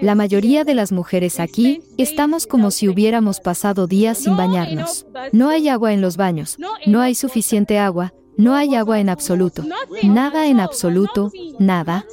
La 0.00 0.14
mayoría 0.14 0.64
de 0.64 0.75
las 0.75 0.92
mujeres 0.92 1.40
aquí 1.40 1.83
estamos 1.97 2.47
como 2.47 2.71
si 2.71 2.88
hubiéramos 2.88 3.40
pasado 3.40 3.87
días 3.87 4.18
sin 4.18 4.37
bañarnos. 4.37 5.07
No 5.33 5.49
hay 5.50 5.68
agua 5.68 5.92
en 5.92 6.00
los 6.00 6.16
baños, 6.16 6.57
no 6.87 7.00
hay 7.00 7.14
suficiente 7.14 7.78
agua, 7.78 8.14
no 8.37 8.54
hay 8.54 8.75
agua 8.75 9.00
en 9.00 9.09
absoluto, 9.09 9.64
nada 10.02 10.47
en 10.47 10.61
absoluto, 10.61 11.30
nada. 11.59 12.07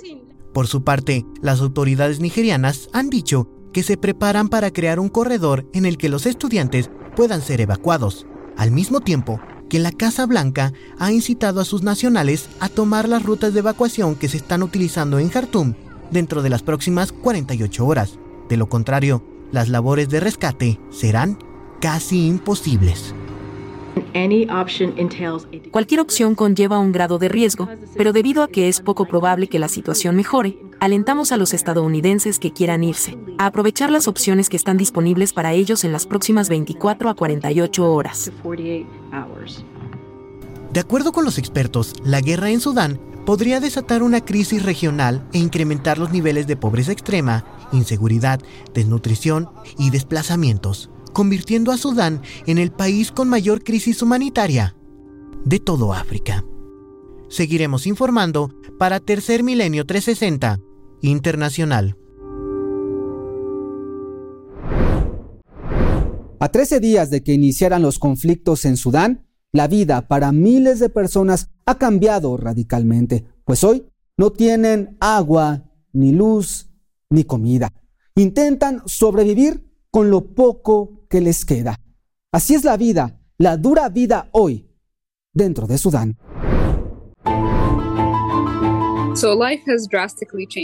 Por 0.53 0.67
su 0.67 0.83
parte, 0.83 1.25
las 1.41 1.61
autoridades 1.61 2.19
nigerianas 2.19 2.89
han 2.93 3.09
dicho 3.09 3.49
que 3.73 3.83
se 3.83 3.97
preparan 3.97 4.47
para 4.47 4.71
crear 4.71 4.99
un 4.99 5.09
corredor 5.09 5.69
en 5.73 5.85
el 5.85 5.97
que 5.97 6.09
los 6.09 6.25
estudiantes 6.25 6.89
puedan 7.15 7.41
ser 7.41 7.61
evacuados, 7.61 8.25
al 8.57 8.71
mismo 8.71 9.01
tiempo 9.01 9.39
que 9.69 9.79
la 9.79 9.91
Casa 9.91 10.25
Blanca 10.25 10.73
ha 10.97 11.11
incitado 11.11 11.59
a 11.59 11.65
sus 11.65 11.83
nacionales 11.83 12.49
a 12.59 12.69
tomar 12.69 13.09
las 13.09 13.23
rutas 13.23 13.53
de 13.53 13.59
evacuación 13.59 14.15
que 14.15 14.29
se 14.29 14.37
están 14.37 14.63
utilizando 14.63 15.19
en 15.19 15.29
Khartoum 15.29 15.73
dentro 16.11 16.41
de 16.41 16.49
las 16.49 16.63
próximas 16.63 17.11
48 17.11 17.85
horas. 17.85 18.19
De 18.49 18.57
lo 18.57 18.67
contrario, 18.67 19.23
las 19.51 19.69
labores 19.69 20.09
de 20.09 20.19
rescate 20.19 20.79
serán 20.89 21.37
casi 21.79 22.27
imposibles. 22.27 23.13
Cualquier 25.71 25.99
opción 25.99 26.35
conlleva 26.35 26.79
un 26.79 26.91
grado 26.91 27.17
de 27.17 27.29
riesgo, 27.29 27.67
pero 27.97 28.13
debido 28.13 28.43
a 28.43 28.47
que 28.47 28.67
es 28.67 28.81
poco 28.81 29.05
probable 29.05 29.47
que 29.47 29.59
la 29.59 29.67
situación 29.67 30.15
mejore, 30.15 30.57
alentamos 30.79 31.31
a 31.31 31.37
los 31.37 31.53
estadounidenses 31.53 32.39
que 32.39 32.51
quieran 32.51 32.83
irse, 32.83 33.17
a 33.37 33.47
aprovechar 33.47 33.91
las 33.91 34.07
opciones 34.07 34.49
que 34.49 34.57
están 34.57 34.77
disponibles 34.77 35.33
para 35.33 35.53
ellos 35.53 35.83
en 35.83 35.91
las 35.91 36.05
próximas 36.05 36.49
24 36.49 37.09
a 37.09 37.13
48 37.13 37.93
horas. 37.93 38.31
De 40.73 40.79
acuerdo 40.79 41.11
con 41.11 41.23
los 41.23 41.37
expertos, 41.37 41.93
la 42.03 42.19
guerra 42.19 42.49
en 42.51 42.59
Sudán 42.59 42.99
podría 43.25 43.59
desatar 43.59 44.03
una 44.03 44.23
crisis 44.23 44.63
regional 44.63 45.27
e 45.33 45.39
incrementar 45.39 45.97
los 45.97 46.11
niveles 46.11 46.47
de 46.47 46.55
pobreza 46.55 46.91
extrema, 46.91 47.45
inseguridad, 47.71 48.39
desnutrición 48.73 49.49
y 49.77 49.89
desplazamientos, 49.89 50.89
convirtiendo 51.13 51.71
a 51.71 51.77
Sudán 51.77 52.21
en 52.45 52.57
el 52.57 52.71
país 52.71 53.11
con 53.11 53.27
mayor 53.27 53.63
crisis 53.63 54.01
humanitaria 54.01 54.75
de 55.43 55.59
todo 55.59 55.93
África. 55.93 56.45
Seguiremos 57.29 57.87
informando 57.87 58.53
para 58.77 58.99
Tercer 58.99 59.43
Milenio 59.43 59.85
360 59.85 60.59
Internacional. 61.01 61.97
A 66.39 66.49
13 66.49 66.79
días 66.79 67.09
de 67.09 67.23
que 67.23 67.33
iniciaran 67.33 67.81
los 67.81 67.97
conflictos 67.97 68.65
en 68.65 68.77
Sudán, 68.77 69.24
la 69.55 69.69
vida 69.69 70.01
para 70.09 70.33
miles 70.33 70.79
de 70.79 70.89
personas 70.89 71.49
ha 71.65 71.77
cambiado 71.77 72.35
radicalmente, 72.35 73.23
pues 73.45 73.63
hoy 73.63 73.85
no 74.17 74.31
tienen 74.31 74.97
agua, 74.99 75.63
ni 75.93 76.11
luz, 76.11 76.69
ni 77.09 77.23
comida. 77.23 77.71
Intentan 78.15 78.81
sobrevivir 78.85 79.65
con 79.89 80.09
lo 80.09 80.35
poco 80.35 81.05
que 81.09 81.21
les 81.21 81.45
queda. 81.45 81.79
Así 82.33 82.53
es 82.53 82.65
la 82.65 82.75
vida, 82.75 83.21
la 83.37 83.55
dura 83.55 83.87
vida 83.87 84.27
hoy, 84.33 84.69
dentro 85.33 85.67
de 85.67 85.77
Sudán. 85.77 86.17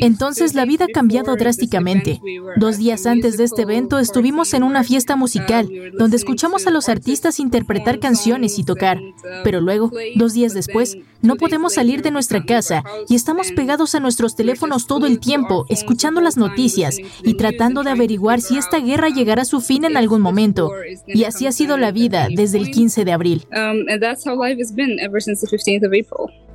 Entonces 0.01 0.55
la 0.55 0.65
vida 0.65 0.86
ha 0.86 0.93
cambiado 0.93 1.36
drásticamente. 1.36 2.20
Dos 2.58 2.77
días 2.77 3.05
antes 3.05 3.38
de 3.38 3.46
este 3.46 3.62
evento 3.63 4.00
estuvimos 4.00 4.53
en 4.53 4.63
una 4.63 4.84
fiesta 4.84 5.15
musical 5.15 5.70
donde 5.98 6.17
escuchamos 6.17 6.67
a 6.67 6.72
los 6.72 6.89
artistas 6.89 7.39
interpretar 7.39 8.00
canciones 8.00 8.60
y 8.60 8.63
tocar. 8.63 9.00
Pero 9.43 9.62
luego, 9.62 9.91
dos 10.15 10.34
días 10.34 10.53
después, 10.53 10.98
no 11.21 11.35
podemos 11.35 11.73
salir 11.75 12.01
de 12.01 12.11
nuestra 12.11 12.43
casa 12.43 12.83
y 13.07 13.15
estamos 13.15 13.51
pegados 13.51 13.95
a 13.95 13.99
nuestros 13.99 14.35
teléfonos 14.35 14.87
todo 14.87 15.05
el 15.05 15.19
tiempo, 15.19 15.65
escuchando 15.69 16.21
las 16.21 16.37
noticias 16.37 16.97
y 17.23 17.35
tratando 17.35 17.83
de 17.83 17.91
averiguar 17.91 18.41
si 18.41 18.57
esta 18.57 18.79
guerra 18.79 19.09
llegará 19.09 19.43
a 19.43 19.45
su 19.45 19.61
fin 19.61 19.85
en 19.85 19.97
algún 19.97 20.21
momento. 20.21 20.71
Y 21.07 21.25
así 21.25 21.47
ha 21.47 21.51
sido 21.51 21.77
la 21.77 21.91
vida 21.91 22.27
desde 22.33 22.57
el 22.57 22.71
15 22.71 23.05
de 23.05 23.11
abril. 23.11 23.47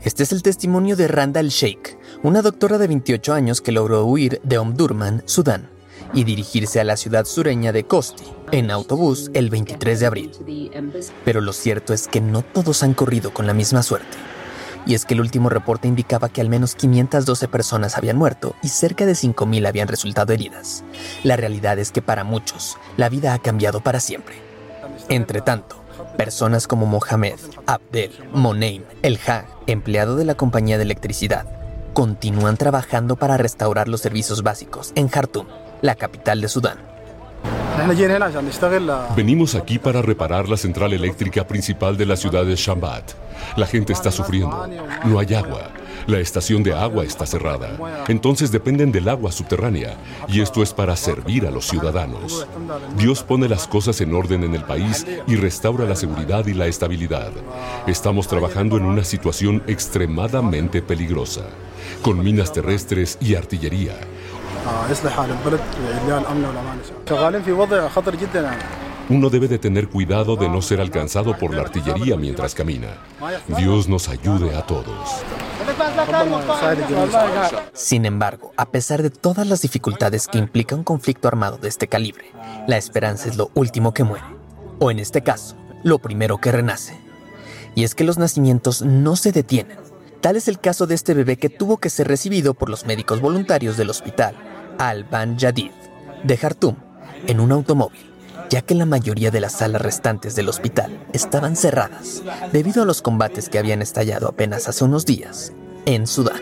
Este 0.03 0.23
es 0.23 0.33
el 0.33 0.43
testimonio 0.43 0.97
de 0.97 1.09
Randall 1.09 1.49
Sheikh, 1.49 1.99
una 2.23 2.43
doctora 2.43 2.79
de 2.79 2.87
28 2.87 3.33
años 3.33 3.61
que 3.61 3.73
logró 3.73 4.05
huir 4.05 4.41
de 4.43 4.59
Omdurman, 4.59 5.23
Sudán, 5.27 5.71
y 6.13 6.25
dirigirse 6.25 6.81
a 6.81 6.85
la 6.85 6.97
ciudad 6.97 7.25
sureña 7.25 7.73
de 7.73 7.85
Kosti 7.85 8.25
en 8.53 8.71
autobús 8.71 9.31
el 9.35 9.51
23 9.51 10.01
de 10.01 10.07
abril. 10.07 10.31
Pero 11.25 11.41
lo 11.41 11.53
cierto 11.53 11.93
es 11.93 12.07
que 12.09 12.21
no 12.21 12.43
todos 12.43 12.83
han 12.83 12.95
corrido 12.95 13.33
con 13.33 13.47
la 13.47 13.55
misma 13.55 13.83
suerte. 13.83 14.17
Y 14.87 14.95
es 14.95 15.05
que 15.05 15.15
el 15.15 15.21
último 15.21 15.49
reporte 15.49 15.89
indicaba 15.89 16.29
que 16.29 16.41
al 16.41 16.49
menos 16.49 16.77
512 16.77 17.49
personas 17.49 17.99
habían 17.99 18.17
muerto 18.17 18.55
y 18.63 18.69
cerca 18.69 19.05
de 19.05 19.13
5.000 19.13 19.67
habían 19.67 19.89
resultado 19.89 20.33
heridas. 20.33 20.85
La 21.25 21.37
realidad 21.37 21.79
es 21.79 21.91
que 21.91 22.03
para 22.03 22.25
muchos, 22.25 22.79
la 22.97 23.09
vida 23.09 23.35
ha 23.35 23.39
cambiado 23.39 23.81
para 23.81 24.01
siempre. 24.01 24.37
Entre 25.09 25.41
tanto, 25.41 25.87
Personas 26.17 26.67
como 26.67 26.87
Mohamed, 26.87 27.39
Abdel, 27.67 28.11
Moneim, 28.33 28.85
El 29.03 29.19
Hag, 29.27 29.47
empleado 29.67 30.17
de 30.17 30.25
la 30.25 30.35
compañía 30.35 30.79
de 30.79 30.85
electricidad, 30.85 31.47
continúan 31.93 32.57
trabajando 32.57 33.17
para 33.17 33.37
restaurar 33.37 33.89
los 33.89 34.01
servicios 34.01 34.43
básicos 34.43 34.93
en 34.95 35.09
Khartoum, 35.09 35.47
la 35.83 35.95
capital 35.95 36.41
de 36.41 36.49
Sudán. 36.49 36.96
Venimos 39.15 39.55
aquí 39.55 39.79
para 39.79 40.03
reparar 40.03 40.49
la 40.49 40.57
central 40.57 40.93
eléctrica 40.93 41.47
principal 41.47 41.97
de 41.97 42.07
la 42.07 42.17
ciudad 42.17 42.45
de 42.45 42.57
Shambat. 42.57 43.13
La 43.57 43.67
gente 43.67 43.93
está 43.93 44.11
sufriendo. 44.11 44.67
No 45.05 45.19
hay 45.19 45.35
agua. 45.35 45.71
La 46.07 46.19
estación 46.19 46.63
de 46.63 46.73
agua 46.73 47.05
está 47.05 47.27
cerrada. 47.27 48.05
Entonces 48.09 48.51
dependen 48.51 48.93
del 48.93 49.09
agua 49.09 49.31
subterránea. 49.33 49.97
Y 50.29 50.41
esto 50.41 50.63
es 50.63 50.73
para 50.73 50.97
servir 50.97 51.47
a 51.47 51.51
los 51.51 51.67
ciudadanos. 51.67 52.47
Dios 52.97 53.23
pone 53.23 53.49
las 53.49 53.67
cosas 53.67 54.01
en 54.01 54.15
orden 54.15 54.45
en 54.45 54.55
el 54.55 54.65
país 54.65 55.07
y 55.27 55.37
restaura 55.37 55.85
la 55.85 55.97
seguridad 55.97 56.47
y 56.47 56.55
la 56.55 56.67
estabilidad. 56.67 57.33
Estamos 57.87 58.27
trabajando 58.29 58.77
en 58.77 58.85
una 58.85 59.05
situación 59.05 59.63
extremadamente 59.67 60.81
peligrosa, 60.81 61.43
con 62.03 62.23
minas 62.23 62.53
terrestres 62.53 63.19
y 63.21 63.35
artillería 63.35 63.97
uno 69.09 69.31
debe 69.31 69.47
de 69.47 69.59
tener 69.59 69.89
cuidado 69.89 70.37
de 70.37 70.49
no 70.49 70.61
ser 70.61 70.81
alcanzado 70.81 71.37
por 71.39 71.55
la 71.55 71.63
artillería 71.63 72.17
mientras 72.17 72.55
camina. 72.55 72.89
Dios 73.57 73.89
nos 73.89 74.09
ayude 74.09 74.57
a 74.57 74.63
todos. 74.63 75.23
Sin 77.73 78.05
embargo, 78.05 78.53
a 78.57 78.67
pesar 78.71 79.03
de 79.03 79.11
todas 79.11 79.47
las 79.47 79.63
dificultades 79.63 80.27
que 80.27 80.39
implica 80.39 80.75
un 80.75 80.83
conflicto 80.83 81.29
armado 81.29 81.59
de 81.59 81.69
este 81.69 81.87
calibre, 81.87 82.33
la 82.67 82.77
esperanza 82.77 83.29
es 83.29 83.37
lo 83.37 83.51
último 83.55 83.95
que 83.95 84.05
muere, 84.05 84.27
o 84.81 84.91
en 84.91 84.99
este 84.99 85.23
caso, 85.23 85.57
lo 85.85 85.99
primero 85.99 86.39
que 86.39 86.53
renace. 86.53 86.99
Y 87.75 87.85
es 87.85 87.95
que 87.95 88.05
los 88.05 88.19
nacimientos 88.19 88.83
no 88.83 89.17
se 89.17 89.31
detienen. 89.31 89.79
Tal 90.21 90.35
es 90.35 90.49
el 90.49 90.59
caso 90.59 90.87
de 90.87 90.95
este 90.97 91.15
bebé 91.15 91.37
que 91.37 91.51
tuvo 91.51 91.77
que 91.77 91.91
ser 91.91 92.09
recibido 92.09 92.55
por 92.55 92.71
los 92.71 92.87
médicos 92.87 93.21
voluntarios 93.21 93.77
del 93.77 93.91
hospital 93.91 94.35
al-Ban 94.79 95.39
Jadid, 95.39 95.71
de 96.25 96.37
Jartum, 96.37 96.77
en 97.27 97.41
un 97.41 97.53
automóvil, 97.53 98.11
ya 98.51 98.63
que 98.63 98.75
la 98.75 98.87
mayoría 98.87 99.31
de 99.31 99.41
las 99.41 99.53
salas 99.53 99.83
restantes 99.83 100.35
del 100.37 100.49
hospital 100.49 100.99
estaban 101.13 101.57
cerradas 101.57 102.23
debido 102.53 102.83
a 102.83 102.87
los 102.87 103.03
combates 103.03 103.49
que 103.49 103.59
habían 103.59 103.83
estallado 103.83 104.29
apenas 104.29 104.69
hace 104.69 104.85
unos 104.85 105.07
días 105.07 105.53
en 105.85 106.07
Sudán. 106.07 106.41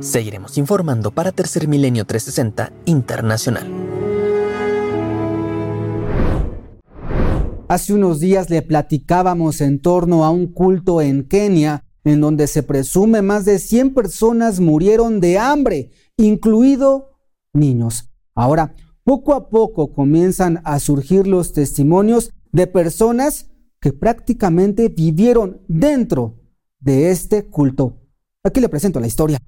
Seguiremos 0.00 0.58
informando 0.58 1.12
para 1.12 1.32
Tercer 1.32 1.66
Milenio 1.66 2.04
360 2.04 2.72
Internacional. 2.84 3.66
Hace 7.68 7.94
unos 7.94 8.20
días 8.20 8.50
le 8.50 8.60
platicábamos 8.60 9.62
en 9.62 9.80
torno 9.80 10.24
a 10.24 10.30
un 10.30 10.52
culto 10.52 11.00
en 11.00 11.26
Kenia 11.26 11.83
en 12.04 12.20
donde 12.20 12.46
se 12.46 12.62
presume 12.62 13.22
más 13.22 13.44
de 13.44 13.58
100 13.58 13.94
personas 13.94 14.60
murieron 14.60 15.20
de 15.20 15.38
hambre, 15.38 15.90
incluido 16.16 17.18
niños. 17.52 18.10
Ahora, 18.34 18.74
poco 19.04 19.34
a 19.34 19.48
poco 19.48 19.92
comienzan 19.92 20.60
a 20.64 20.78
surgir 20.78 21.26
los 21.26 21.52
testimonios 21.52 22.30
de 22.52 22.66
personas 22.66 23.50
que 23.80 23.92
prácticamente 23.92 24.88
vivieron 24.88 25.62
dentro 25.68 26.40
de 26.80 27.10
este 27.10 27.46
culto. 27.46 28.00
Aquí 28.42 28.60
le 28.60 28.68
presento 28.68 29.00
la 29.00 29.06
historia. 29.06 29.38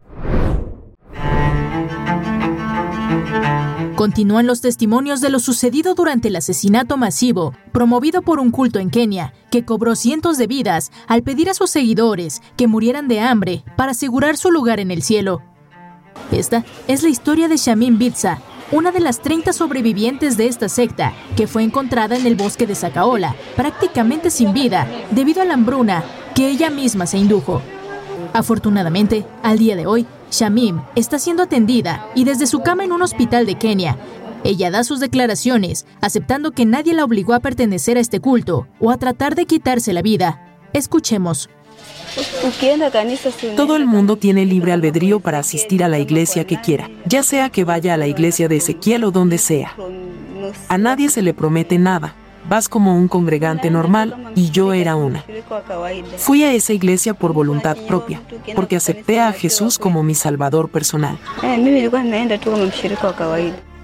Continúan 4.06 4.46
los 4.46 4.60
testimonios 4.60 5.20
de 5.20 5.30
lo 5.30 5.40
sucedido 5.40 5.96
durante 5.96 6.28
el 6.28 6.36
asesinato 6.36 6.96
masivo, 6.96 7.54
promovido 7.72 8.22
por 8.22 8.38
un 8.38 8.52
culto 8.52 8.78
en 8.78 8.88
Kenia, 8.88 9.34
que 9.50 9.64
cobró 9.64 9.96
cientos 9.96 10.38
de 10.38 10.46
vidas 10.46 10.92
al 11.08 11.24
pedir 11.24 11.50
a 11.50 11.54
sus 11.54 11.70
seguidores 11.70 12.40
que 12.56 12.68
murieran 12.68 13.08
de 13.08 13.18
hambre 13.18 13.64
para 13.76 13.90
asegurar 13.90 14.36
su 14.36 14.52
lugar 14.52 14.78
en 14.78 14.92
el 14.92 15.02
cielo. 15.02 15.42
Esta 16.30 16.64
es 16.86 17.02
la 17.02 17.08
historia 17.08 17.48
de 17.48 17.56
Shamin 17.56 17.98
Bitsa, 17.98 18.38
una 18.70 18.92
de 18.92 19.00
las 19.00 19.20
30 19.22 19.52
sobrevivientes 19.52 20.36
de 20.36 20.46
esta 20.46 20.68
secta, 20.68 21.12
que 21.36 21.48
fue 21.48 21.64
encontrada 21.64 22.16
en 22.16 22.26
el 22.28 22.36
bosque 22.36 22.68
de 22.68 22.76
Sacaola, 22.76 23.34
prácticamente 23.56 24.30
sin 24.30 24.52
vida, 24.52 24.86
debido 25.10 25.42
a 25.42 25.44
la 25.44 25.54
hambruna 25.54 26.04
que 26.32 26.48
ella 26.48 26.70
misma 26.70 27.06
se 27.06 27.18
indujo. 27.18 27.60
Afortunadamente, 28.32 29.26
al 29.42 29.58
día 29.58 29.74
de 29.74 29.88
hoy, 29.88 30.06
Shamim 30.30 30.80
está 30.94 31.18
siendo 31.18 31.44
atendida 31.44 32.06
y 32.14 32.24
desde 32.24 32.46
su 32.46 32.60
cama 32.60 32.84
en 32.84 32.92
un 32.92 33.02
hospital 33.02 33.46
de 33.46 33.56
Kenia. 33.56 33.96
Ella 34.44 34.70
da 34.70 34.84
sus 34.84 35.00
declaraciones, 35.00 35.86
aceptando 36.00 36.52
que 36.52 36.66
nadie 36.66 36.94
la 36.94 37.04
obligó 37.04 37.34
a 37.34 37.40
pertenecer 37.40 37.96
a 37.96 38.00
este 38.00 38.20
culto 38.20 38.68
o 38.80 38.90
a 38.90 38.96
tratar 38.96 39.34
de 39.34 39.46
quitarse 39.46 39.92
la 39.92 40.02
vida. 40.02 40.58
Escuchemos. 40.72 41.48
Todo 43.56 43.76
el 43.76 43.86
mundo 43.86 44.16
tiene 44.16 44.46
libre 44.46 44.72
albedrío 44.72 45.20
para 45.20 45.38
asistir 45.38 45.84
a 45.84 45.88
la 45.88 45.98
iglesia 45.98 46.46
que 46.46 46.60
quiera, 46.60 46.90
ya 47.06 47.22
sea 47.22 47.50
que 47.50 47.64
vaya 47.64 47.94
a 47.94 47.96
la 47.96 48.06
iglesia 48.06 48.48
de 48.48 48.56
Ezequiel 48.56 49.04
o 49.04 49.10
donde 49.10 49.38
sea. 49.38 49.74
A 50.68 50.78
nadie 50.78 51.08
se 51.10 51.22
le 51.22 51.34
promete 51.34 51.78
nada, 51.78 52.14
vas 52.48 52.68
como 52.68 52.96
un 52.96 53.08
congregante 53.08 53.70
normal 53.70 54.32
y 54.34 54.50
yo 54.50 54.72
era 54.72 54.96
una. 54.96 55.24
Fui 56.16 56.42
a 56.44 56.52
esa 56.52 56.72
iglesia 56.72 57.14
por 57.14 57.32
voluntad 57.32 57.76
propia, 57.88 58.20
porque 58.54 58.76
acepté 58.76 59.20
a 59.20 59.32
Jesús 59.32 59.78
como 59.78 60.02
mi 60.02 60.14
Salvador 60.14 60.68
personal. 60.70 61.18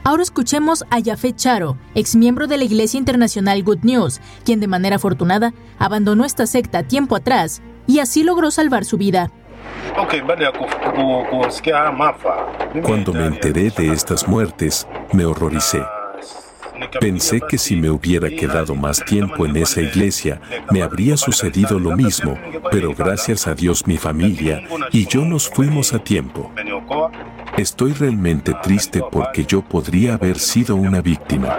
Ahora 0.05 0.23
escuchemos 0.23 0.85
a 0.91 1.01
Jafet 1.01 1.37
Charo, 1.37 1.77
ex 1.95 2.17
miembro 2.17 2.49
de 2.49 2.57
la 2.59 2.65
Iglesia 2.65 2.99
Internacional 2.99 3.63
Good 3.63 3.85
News, 3.85 4.21
quien 4.45 4.59
de 4.59 4.67
manera 4.67 4.97
afortunada 4.97 5.55
abandonó 5.79 6.25
esta 6.25 6.47
secta 6.47 6.83
tiempo 6.83 7.15
atrás 7.15 7.63
y 7.87 8.01
así 8.01 8.25
logró 8.25 8.51
salvar 8.51 8.85
su 8.85 8.99
vida. 8.99 9.31
Cuando 12.83 13.13
me 13.13 13.27
enteré 13.27 13.71
de 13.71 13.93
estas 13.93 14.27
muertes, 14.27 14.89
me 15.13 15.25
horroricé. 15.25 15.83
Pensé 17.01 17.41
que 17.49 17.59
si 17.59 17.77
me 17.77 17.91
hubiera 17.91 18.29
quedado 18.29 18.75
más 18.75 19.05
tiempo 19.05 19.47
en 19.47 19.57
esa 19.57 19.81
iglesia, 19.81 20.41
me 20.71 20.83
habría 20.83 21.17
sucedido 21.17 21.79
lo 21.79 21.97
mismo, 21.97 22.39
pero 22.71 22.95
gracias 22.95 23.47
a 23.47 23.55
Dios 23.55 23.87
mi 23.87 23.97
familia 23.97 24.63
y 24.91 25.07
yo 25.07 25.25
nos 25.25 25.49
fuimos 25.49 25.93
a 25.93 25.99
tiempo. 25.99 26.53
Estoy 27.57 27.93
realmente 27.93 28.55
triste 28.63 29.03
porque 29.11 29.45
yo 29.45 29.63
podría 29.63 30.15
haber 30.15 30.39
sido 30.39 30.77
una 30.77 31.01
víctima. 31.03 31.59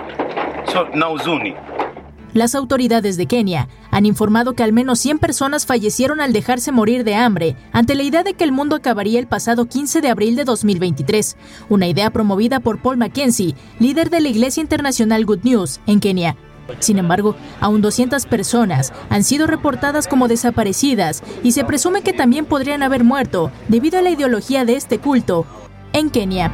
Las 2.34 2.56
autoridades 2.56 3.16
de 3.16 3.28
Kenia 3.28 3.68
han 3.92 4.08
informado 4.08 4.54
que 4.54 4.63
al 4.63 4.74
menos 4.74 4.98
100 5.00 5.20
personas 5.20 5.68
fallecieron 5.68 6.20
al 6.20 6.34
dejarse 6.34 6.72
morir 6.72 7.04
de 7.04 7.13
hambre 7.13 7.56
ante 7.72 7.94
la 7.94 8.02
idea 8.02 8.24
de 8.24 8.34
que 8.34 8.44
el 8.44 8.52
mundo 8.52 8.75
acabaría 8.75 9.20
el 9.20 9.28
pasado 9.28 9.68
15 9.68 10.02
de 10.02 10.10
abril 10.10 10.36
de 10.36 10.44
2023, 10.44 11.38
una 11.70 11.86
idea 11.86 12.10
promovida 12.10 12.60
por 12.60 12.82
Paul 12.82 12.98
Mackenzie, 12.98 13.54
líder 13.80 14.10
de 14.10 14.20
la 14.20 14.30
Iglesia 14.30 14.62
Internacional 14.62 15.25
Good 15.25 15.44
News 15.44 15.80
en 15.86 16.00
Kenia. 16.00 16.36
Sin 16.80 16.98
embargo, 16.98 17.36
aún 17.60 17.82
200 17.82 18.25
personas 18.25 18.94
han 19.10 19.24
sido 19.24 19.46
reportadas 19.46 20.08
como 20.08 20.28
desaparecidas 20.28 21.22
y 21.44 21.52
se 21.52 21.66
presume 21.66 22.02
que 22.02 22.13
también 22.13 22.46
podrían 22.46 22.82
haber 22.82 23.04
muerto 23.04 23.52
debido 23.68 24.00
a 24.00 24.02
la 24.02 24.10
ideología 24.10 24.66
de 24.66 24.75
este 24.75 24.98
culto 24.98 25.46
en 25.91 26.10
Kenia. 26.10 26.52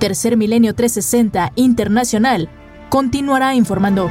Tercer 0.00 0.36
Milenio 0.36 0.74
360 0.74 1.52
Internacional 1.56 2.50
continuará 2.88 3.54
informando. 3.54 4.10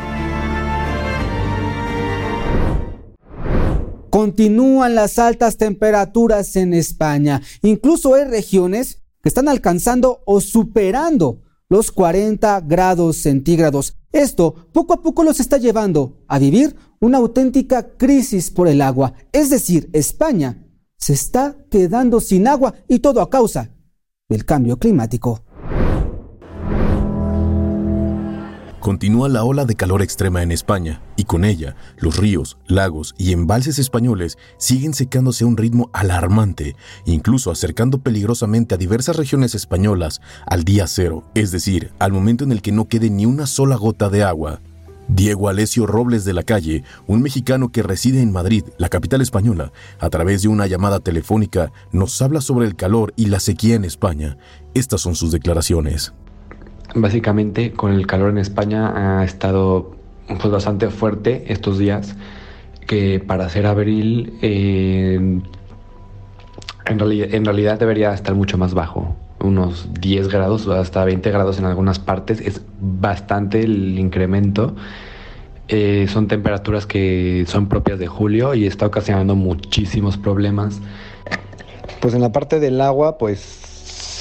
Continúan 4.10 4.96
las 4.96 5.20
altas 5.20 5.58
temperaturas 5.58 6.56
en 6.56 6.74
España. 6.74 7.42
Incluso 7.62 8.16
hay 8.16 8.26
regiones 8.26 9.04
que 9.22 9.30
están 9.30 9.48
alcanzando 9.48 10.22
o 10.26 10.42
superando 10.42 11.44
los 11.70 11.92
40 11.92 12.62
grados 12.62 13.18
centígrados. 13.18 13.96
Esto 14.12 14.70
poco 14.72 14.94
a 14.94 15.02
poco 15.02 15.24
los 15.24 15.40
está 15.40 15.58
llevando 15.58 16.24
a 16.28 16.40
vivir 16.40 16.76
una 17.00 17.18
auténtica 17.18 17.96
crisis 17.98 18.50
por 18.50 18.68
el 18.68 18.82
agua. 18.82 19.14
Es 19.32 19.50
decir, 19.50 19.90
España 19.94 20.66
se 20.98 21.14
está 21.14 21.56
quedando 21.70 22.20
sin 22.20 22.48
agua 22.48 22.74
y 22.88 23.00
todo 23.00 23.22
a 23.22 23.30
causa 23.30 23.70
del 24.30 24.46
cambio 24.46 24.78
climático. 24.80 25.44
Continúa 28.88 29.28
la 29.28 29.44
ola 29.44 29.66
de 29.66 29.76
calor 29.76 30.02
extrema 30.02 30.42
en 30.44 30.54
España 30.54 31.02
y 31.18 31.26
con 31.26 31.44
ella 31.44 31.76
los 31.98 32.16
ríos, 32.16 32.58
lagos 32.68 33.16
y 33.18 33.34
embalses 33.34 33.80
españoles 33.80 34.38
siguen 34.56 34.94
secándose 34.94 35.44
a 35.44 35.48
un 35.48 35.58
ritmo 35.58 35.90
alarmante, 35.92 36.78
incluso 37.04 37.52
acercando 37.52 37.98
peligrosamente 37.98 38.76
a 38.76 38.78
diversas 38.78 39.18
regiones 39.18 39.56
españolas 39.56 40.22
al 40.46 40.64
día 40.64 40.88
cero, 40.88 41.26
es 41.36 41.52
decir, 41.52 41.92
al 42.00 42.14
momento 42.14 42.46
en 42.46 42.54
el 42.54 42.62
que 42.62 42.72
no 42.72 42.88
quede 42.88 43.10
ni 43.10 43.26
una 43.26 43.46
sola 43.46 43.76
gota 43.76 44.08
de 44.08 44.24
agua. 44.24 44.62
Diego 45.10 45.50
Alesio 45.50 45.86
Robles 45.86 46.24
de 46.24 46.32
la 46.32 46.44
Calle, 46.44 46.86
un 47.08 47.22
mexicano 47.22 47.74
que 47.74 47.84
reside 47.84 48.22
en 48.22 48.32
Madrid, 48.32 48.64
la 48.78 48.88
capital 48.88 49.20
española, 49.20 49.74
a 50.00 50.10
través 50.10 50.44
de 50.44 50.48
una 50.48 50.66
llamada 50.66 51.02
telefónica, 51.02 51.74
nos 51.92 52.22
habla 52.22 52.40
sobre 52.40 52.66
el 52.66 52.78
calor 52.78 53.12
y 53.18 53.26
la 53.26 53.42
sequía 53.42 53.76
en 53.76 53.84
España. 53.84 54.38
Estas 54.74 55.02
son 55.02 55.16
sus 55.16 55.34
declaraciones. 55.34 56.14
Básicamente 56.96 57.74
con 57.74 57.94
el 57.94 58.08
calor 58.08 58.32
en 58.32 58.38
España 58.38 59.20
ha 59.20 59.24
estado 59.24 59.96
pues, 60.28 60.50
bastante 60.50 60.90
fuerte 60.90 61.46
estos 61.48 61.78
días, 61.78 62.16
que 62.88 63.20
para 63.20 63.50
ser 63.50 63.66
abril 63.66 64.38
en 64.42 65.44
realidad 67.46 67.80
debería 67.80 68.14
estar 68.14 68.34
mucho 68.36 68.58
más 68.58 68.74
bajo, 68.74 69.16
unos 69.40 69.90
10 70.00 70.30
grados 70.30 70.66
o 70.68 70.74
hasta 70.74 71.04
20 71.04 71.30
grados 71.32 71.60
en 71.60 71.66
algunas 71.66 72.00
partes, 72.00 72.42
es 72.42 72.62
bastante 72.80 73.62
el 73.62 74.00
incremento. 74.00 74.76
Eh, 75.70 76.08
son 76.08 76.30
temperaturas 76.30 76.86
que 76.86 77.44
son 77.48 77.68
propias 77.68 78.00
de 78.00 78.08
julio 78.08 78.56
y 78.56 78.66
está 78.66 78.86
ocasionando 78.86 79.36
muchísimos 79.36 80.18
problemas. 80.18 80.80
Pues 82.00 82.14
en 82.14 82.22
la 82.22 82.32
parte 82.32 82.62
del 82.62 82.80
agua, 82.80 83.18
pues 83.18 83.67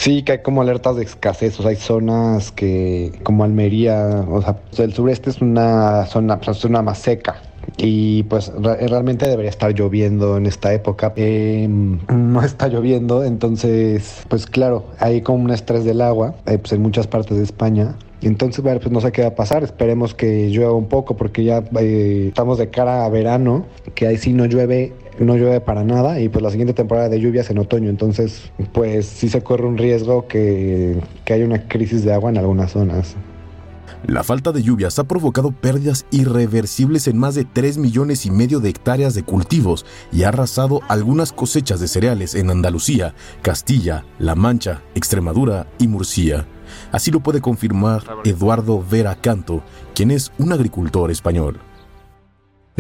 Sí, 0.07 0.23
que 0.23 0.31
hay 0.31 0.39
como 0.39 0.63
alertas 0.63 0.95
de 0.95 1.03
escasez, 1.03 1.59
o 1.59 1.63
sea, 1.63 1.71
hay 1.71 1.77
zonas 1.77 2.53
que, 2.53 3.11
como 3.25 3.43
Almería, 3.43 4.25
o 4.31 4.41
sea, 4.41 4.61
el 4.79 4.95
sureste 4.95 5.31
es 5.31 5.41
una 5.41 6.07
zona, 6.07 6.39
pues, 6.39 6.65
una 6.65 6.81
más 6.81 6.99
seca, 6.99 7.43
y 7.77 8.23
pues 8.23 8.53
realmente 8.55 9.29
debería 9.29 9.51
estar 9.51 9.75
lloviendo 9.75 10.37
en 10.37 10.47
esta 10.47 10.73
época. 10.73 11.13
Em, 11.17 11.99
no 12.09 12.41
está 12.45 12.69
lloviendo, 12.69 13.25
entonces 13.25 14.25
pues 14.29 14.47
claro, 14.47 14.87
hay 15.01 15.23
como 15.23 15.43
un 15.43 15.51
estrés 15.51 15.85
del 15.85 16.01
agua 16.01 16.37
eh, 16.47 16.59
pues 16.59 16.73
en 16.73 16.83
muchas 16.83 17.09
partes 17.09 17.37
de 17.37 17.43
España. 17.43 17.97
Entonces, 18.23 18.63
pues 18.63 18.91
no 18.91 19.01
sé 19.01 19.13
qué 19.13 19.23
va 19.23 19.29
a 19.29 19.35
pasar. 19.35 19.63
Esperemos 19.63 20.15
que 20.15 20.49
llueva 20.49 20.73
un 20.73 20.89
poco 20.89 21.17
porque 21.17 21.45
ya 21.45 21.63
eh, 21.79 22.27
estamos 22.29 22.59
de 22.59 22.71
cara 22.71 23.05
a 23.05 23.09
verano, 23.09 23.67
que 23.95 24.07
ahí 24.07 24.17
sí 24.17 24.33
no 24.33 24.47
llueve 24.47 24.95
no 25.19 25.37
llueve 25.37 25.61
para 25.61 25.85
nada 25.85 26.21
y 26.21 26.29
pues 26.29 26.43
la 26.43 26.51
siguiente 26.51 26.75
temporada 26.75 27.09
de 27.09 27.21
lluvias 27.21 27.51
en 27.51 27.59
otoño, 27.59 27.91
entonces 27.91 28.51
pues 28.73 29.07
sí 29.07 29.29
se 29.29 29.43
corre 29.43 29.67
un 29.67 29.79
riesgo 29.79 30.27
que, 30.27 31.01
que 31.25 31.33
haya 31.33 31.45
una 31.45 31.69
crisis 31.69 32.05
de 32.05 32.13
agua 32.13 32.31
en 32.31 32.39
algunas 32.39 32.73
zonas. 32.73 33.17
La 34.07 34.23
falta 34.23 34.53
de 34.53 34.63
lluvias 34.63 34.99
ha 34.99 35.05
provocado 35.05 35.51
pérdidas 35.51 36.07
irreversibles 36.13 37.09
en 37.09 37.19
más 37.19 37.35
de 37.35 37.45
3 37.45 37.79
millones 37.79 38.25
y 38.25 38.31
medio 38.31 38.61
de 38.61 38.69
hectáreas 38.69 39.15
de 39.15 39.25
cultivos 39.25 39.85
y 40.13 40.23
ha 40.23 40.29
arrasado 40.29 40.81
algunas 40.89 41.33
cosechas 41.33 41.81
de 41.81 41.89
cereales 41.89 42.35
en 42.35 42.51
Andalucía, 42.51 43.15
Castilla, 43.43 44.05
La 44.19 44.37
Mancha, 44.37 44.83
Extremadura 44.95 45.67
y 45.79 45.89
Murcia. 45.89 46.47
Así 46.93 47.11
lo 47.11 47.21
puede 47.21 47.41
confirmar 47.41 48.05
Eduardo 48.25 48.85
Vera 48.89 49.17
Canto, 49.17 49.63
quien 49.95 50.11
es 50.11 50.31
un 50.39 50.53
agricultor 50.53 51.11
español. 51.11 51.59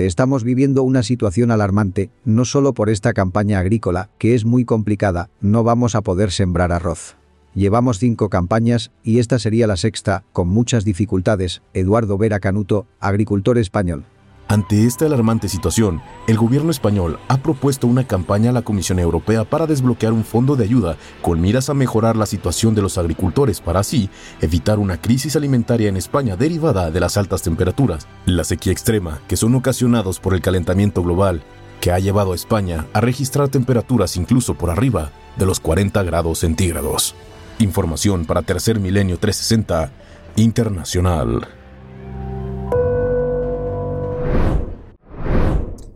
Estamos 0.05 0.45
viviendo 0.45 0.83
una 0.83 1.03
situación 1.03 1.51
alarmante, 1.51 2.11
no 2.25 2.45
solo 2.45 2.75
por 2.75 2.91
esta 2.91 3.15
campaña 3.15 3.61
agrícola, 3.61 4.11
que 4.19 4.35
es 4.35 4.45
muy 4.45 4.67
complicada, 4.67 5.31
no 5.41 5.65
vamos 5.65 5.95
a 5.95 6.03
poder 6.03 6.33
sembrar 6.33 6.71
arroz. 6.71 7.17
Llevamos 7.55 7.99
cinco 7.99 8.29
campañas 8.29 8.91
y 9.03 9.19
esta 9.19 9.39
sería 9.39 9.67
la 9.67 9.79
sexta, 9.79 10.25
con 10.35 10.49
muchas 10.49 10.85
dificultades. 10.85 11.63
Eduardo 11.73 12.19
Vera 12.19 12.41
Canuto, 12.41 12.87
agricultor 13.01 13.57
español. 13.57 14.05
Ante 14.49 14.87
esta 14.87 15.07
alarmante 15.07 15.49
situación, 15.49 16.01
el 16.29 16.37
gobierno 16.37 16.71
español 16.71 17.19
ha 17.27 17.39
propuesto 17.39 17.89
una 17.89 18.07
campaña 18.07 18.51
a 18.51 18.53
la 18.53 18.63
Comisión 18.63 19.01
Europea 19.01 19.43
para 19.43 19.67
desbloquear 19.67 20.13
un 20.13 20.25
fondo 20.25 20.55
de 20.55 20.63
ayuda 20.63 20.97
con 21.21 21.41
miras 21.41 21.69
a 21.69 21.75
mejorar 21.75 22.15
la 22.17 22.27
situación 22.27 22.73
de 22.77 22.83
los 22.83 22.97
agricultores 22.97 23.61
para 23.61 23.81
así 23.81 24.09
evitar 24.41 24.79
una 24.79 25.01
crisis 25.01 25.35
alimentaria 25.35 25.89
en 25.89 25.97
España 25.97 26.37
derivada 26.37 26.93
de 26.93 27.01
las 27.01 27.17
altas 27.17 27.43
temperaturas, 27.43 28.07
la 28.25 28.45
sequía 28.45 28.73
extrema 28.73 29.21
que 29.27 29.37
son 29.37 29.53
ocasionados 29.57 30.21
por 30.21 30.33
el 30.33 30.43
calentamiento 30.43 31.03
global, 31.03 31.43
que 31.81 31.91
ha 31.91 31.99
llevado 31.99 32.31
a 32.31 32.37
España 32.37 32.87
a 32.93 33.01
registrar 33.01 33.49
temperaturas 33.49 34.17
incluso 34.17 34.55
por 34.55 34.71
arriba 34.71 35.11
de 35.37 35.47
los 35.47 35.59
40 35.59 36.05
grados 36.05 36.39
centígrados. 36.39 37.17
Información 37.59 38.25
para 38.25 38.43
Tercer 38.43 38.79
Milenio 38.79 39.19
360 39.19 39.91
Internacional. 40.37 41.49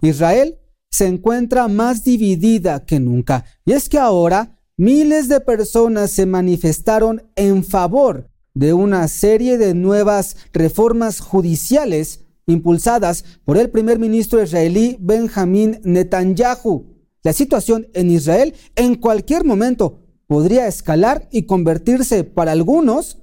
Israel 0.02 0.58
se 0.90 1.06
encuentra 1.06 1.68
más 1.68 2.04
dividida 2.04 2.84
que 2.84 3.00
nunca. 3.00 3.44
Y 3.64 3.72
es 3.72 3.88
que 3.88 3.98
ahora 3.98 4.58
miles 4.76 5.28
de 5.28 5.40
personas 5.40 6.10
se 6.10 6.26
manifestaron 6.26 7.22
en 7.36 7.64
favor 7.64 8.30
de 8.54 8.72
una 8.72 9.06
serie 9.08 9.58
de 9.58 9.74
nuevas 9.74 10.36
reformas 10.52 11.20
judiciales 11.20 12.24
impulsadas 12.46 13.24
por 13.44 13.56
el 13.56 13.70
primer 13.70 13.98
ministro 13.98 14.42
israelí 14.42 14.96
Benjamín 15.00 15.80
Netanyahu. 15.84 16.86
La 17.22 17.32
situación 17.32 17.86
en 17.94 18.10
Israel 18.10 18.54
en 18.76 18.96
cualquier 18.96 19.44
momento 19.44 20.00
podría 20.26 20.66
escalar 20.66 21.28
y 21.30 21.42
convertirse 21.42 22.24
para 22.24 22.52
algunos 22.52 23.18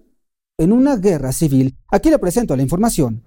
en 0.58 0.72
una 0.72 0.98
guerra 0.98 1.32
civil. 1.32 1.78
Aquí 1.90 2.10
le 2.10 2.20
presento 2.20 2.56
la 2.56 2.64
información. 2.64 3.24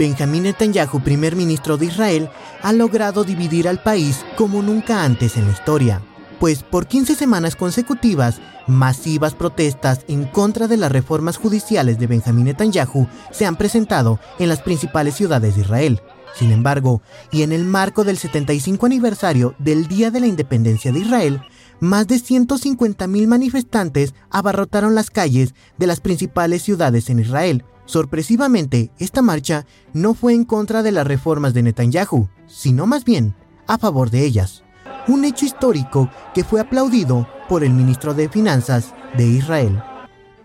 Benjamín 0.00 0.44
Netanyahu, 0.44 1.00
primer 1.00 1.36
ministro 1.36 1.76
de 1.76 1.84
Israel, 1.84 2.30
ha 2.62 2.72
logrado 2.72 3.22
dividir 3.22 3.68
al 3.68 3.82
país 3.82 4.24
como 4.34 4.62
nunca 4.62 5.04
antes 5.04 5.36
en 5.36 5.44
la 5.44 5.52
historia, 5.52 6.00
pues 6.38 6.62
por 6.62 6.86
15 6.86 7.14
semanas 7.14 7.54
consecutivas, 7.54 8.40
masivas 8.66 9.34
protestas 9.34 10.06
en 10.08 10.24
contra 10.24 10.68
de 10.68 10.78
las 10.78 10.90
reformas 10.90 11.36
judiciales 11.36 11.98
de 11.98 12.06
Benjamín 12.06 12.46
Netanyahu 12.46 13.08
se 13.30 13.44
han 13.44 13.56
presentado 13.56 14.18
en 14.38 14.48
las 14.48 14.62
principales 14.62 15.16
ciudades 15.16 15.56
de 15.56 15.60
Israel. 15.60 16.00
Sin 16.34 16.50
embargo, 16.50 17.02
y 17.30 17.42
en 17.42 17.52
el 17.52 17.66
marco 17.66 18.02
del 18.02 18.16
75 18.16 18.86
aniversario 18.86 19.54
del 19.58 19.86
Día 19.86 20.10
de 20.10 20.20
la 20.20 20.28
Independencia 20.28 20.92
de 20.92 21.00
Israel, 21.00 21.42
más 21.78 22.06
de 22.06 22.14
150.000 22.16 23.26
manifestantes 23.26 24.14
abarrotaron 24.30 24.94
las 24.94 25.10
calles 25.10 25.54
de 25.76 25.86
las 25.86 26.00
principales 26.00 26.62
ciudades 26.62 27.10
en 27.10 27.18
Israel, 27.18 27.64
Sorpresivamente, 27.90 28.92
esta 29.00 29.20
marcha 29.20 29.66
no 29.92 30.14
fue 30.14 30.32
en 30.32 30.44
contra 30.44 30.84
de 30.84 30.92
las 30.92 31.04
reformas 31.04 31.54
de 31.54 31.64
Netanyahu, 31.64 32.28
sino 32.46 32.86
más 32.86 33.04
bien 33.04 33.34
a 33.66 33.78
favor 33.78 34.10
de 34.10 34.24
ellas. 34.24 34.62
Un 35.08 35.24
hecho 35.24 35.44
histórico 35.44 36.08
que 36.32 36.44
fue 36.44 36.60
aplaudido 36.60 37.26
por 37.48 37.64
el 37.64 37.72
ministro 37.72 38.14
de 38.14 38.28
Finanzas 38.28 38.94
de 39.18 39.26
Israel. 39.26 39.82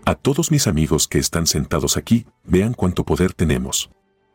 A 0.04 0.16
todos 0.16 0.50
mis 0.50 0.66
amigos 0.66 1.06
que 1.06 1.20
están 1.20 1.46
sentados 1.46 1.96
aquí, 1.96 2.26
vean 2.42 2.74
cuánto 2.74 3.04
poder 3.04 3.32
tenemos. 3.32 3.90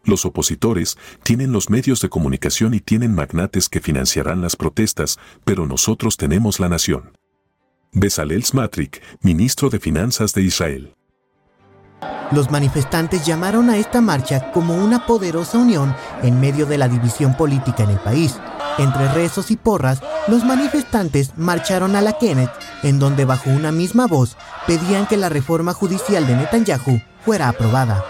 Los 0.06 0.26
opositores 0.26 0.97
tienen 1.24 1.52
los 1.52 1.69
medios 1.69 2.00
de 2.00 2.08
comunicación 2.08 2.74
y 2.74 2.80
tienen 2.80 3.13
magnates 3.13 3.67
que 3.67 3.82
financiarán 3.82 4.41
las 4.41 4.56
protestas, 4.56 5.19
pero 5.43 5.65
nosotros 5.65 6.15
tenemos 6.15 6.62
la 6.62 6.69
nación. 6.69 7.17
Besalel 7.91 8.45
Smatrik, 8.45 9.02
ministro 9.21 9.69
de 9.69 9.82
Finanzas 9.82 10.34
de 10.34 10.43
Israel. 10.43 10.95
Los 12.31 12.49
manifestantes 12.49 13.25
llamaron 13.25 13.69
a 13.69 13.77
esta 13.77 13.99
marcha 13.99 14.51
como 14.51 14.75
una 14.75 15.05
poderosa 15.05 15.57
unión 15.57 15.93
en 16.23 16.39
medio 16.39 16.65
de 16.65 16.77
la 16.77 16.87
división 16.87 17.35
política 17.35 17.83
en 17.83 17.89
el 17.89 17.99
país. 17.99 18.39
Entre 18.77 19.11
rezos 19.13 19.51
y 19.51 19.57
porras, 19.57 20.01
los 20.27 20.45
manifestantes 20.45 21.33
marcharon 21.35 21.95
a 21.97 22.01
la 22.01 22.13
Kenneth, 22.13 22.51
en 22.83 22.99
donde 22.99 23.25
bajo 23.25 23.49
una 23.49 23.73
misma 23.73 24.07
voz 24.07 24.37
pedían 24.65 25.07
que 25.07 25.17
la 25.17 25.27
reforma 25.27 25.73
judicial 25.73 26.25
de 26.25 26.37
Netanyahu 26.37 27.01
fuera 27.25 27.49
aprobada. 27.49 28.01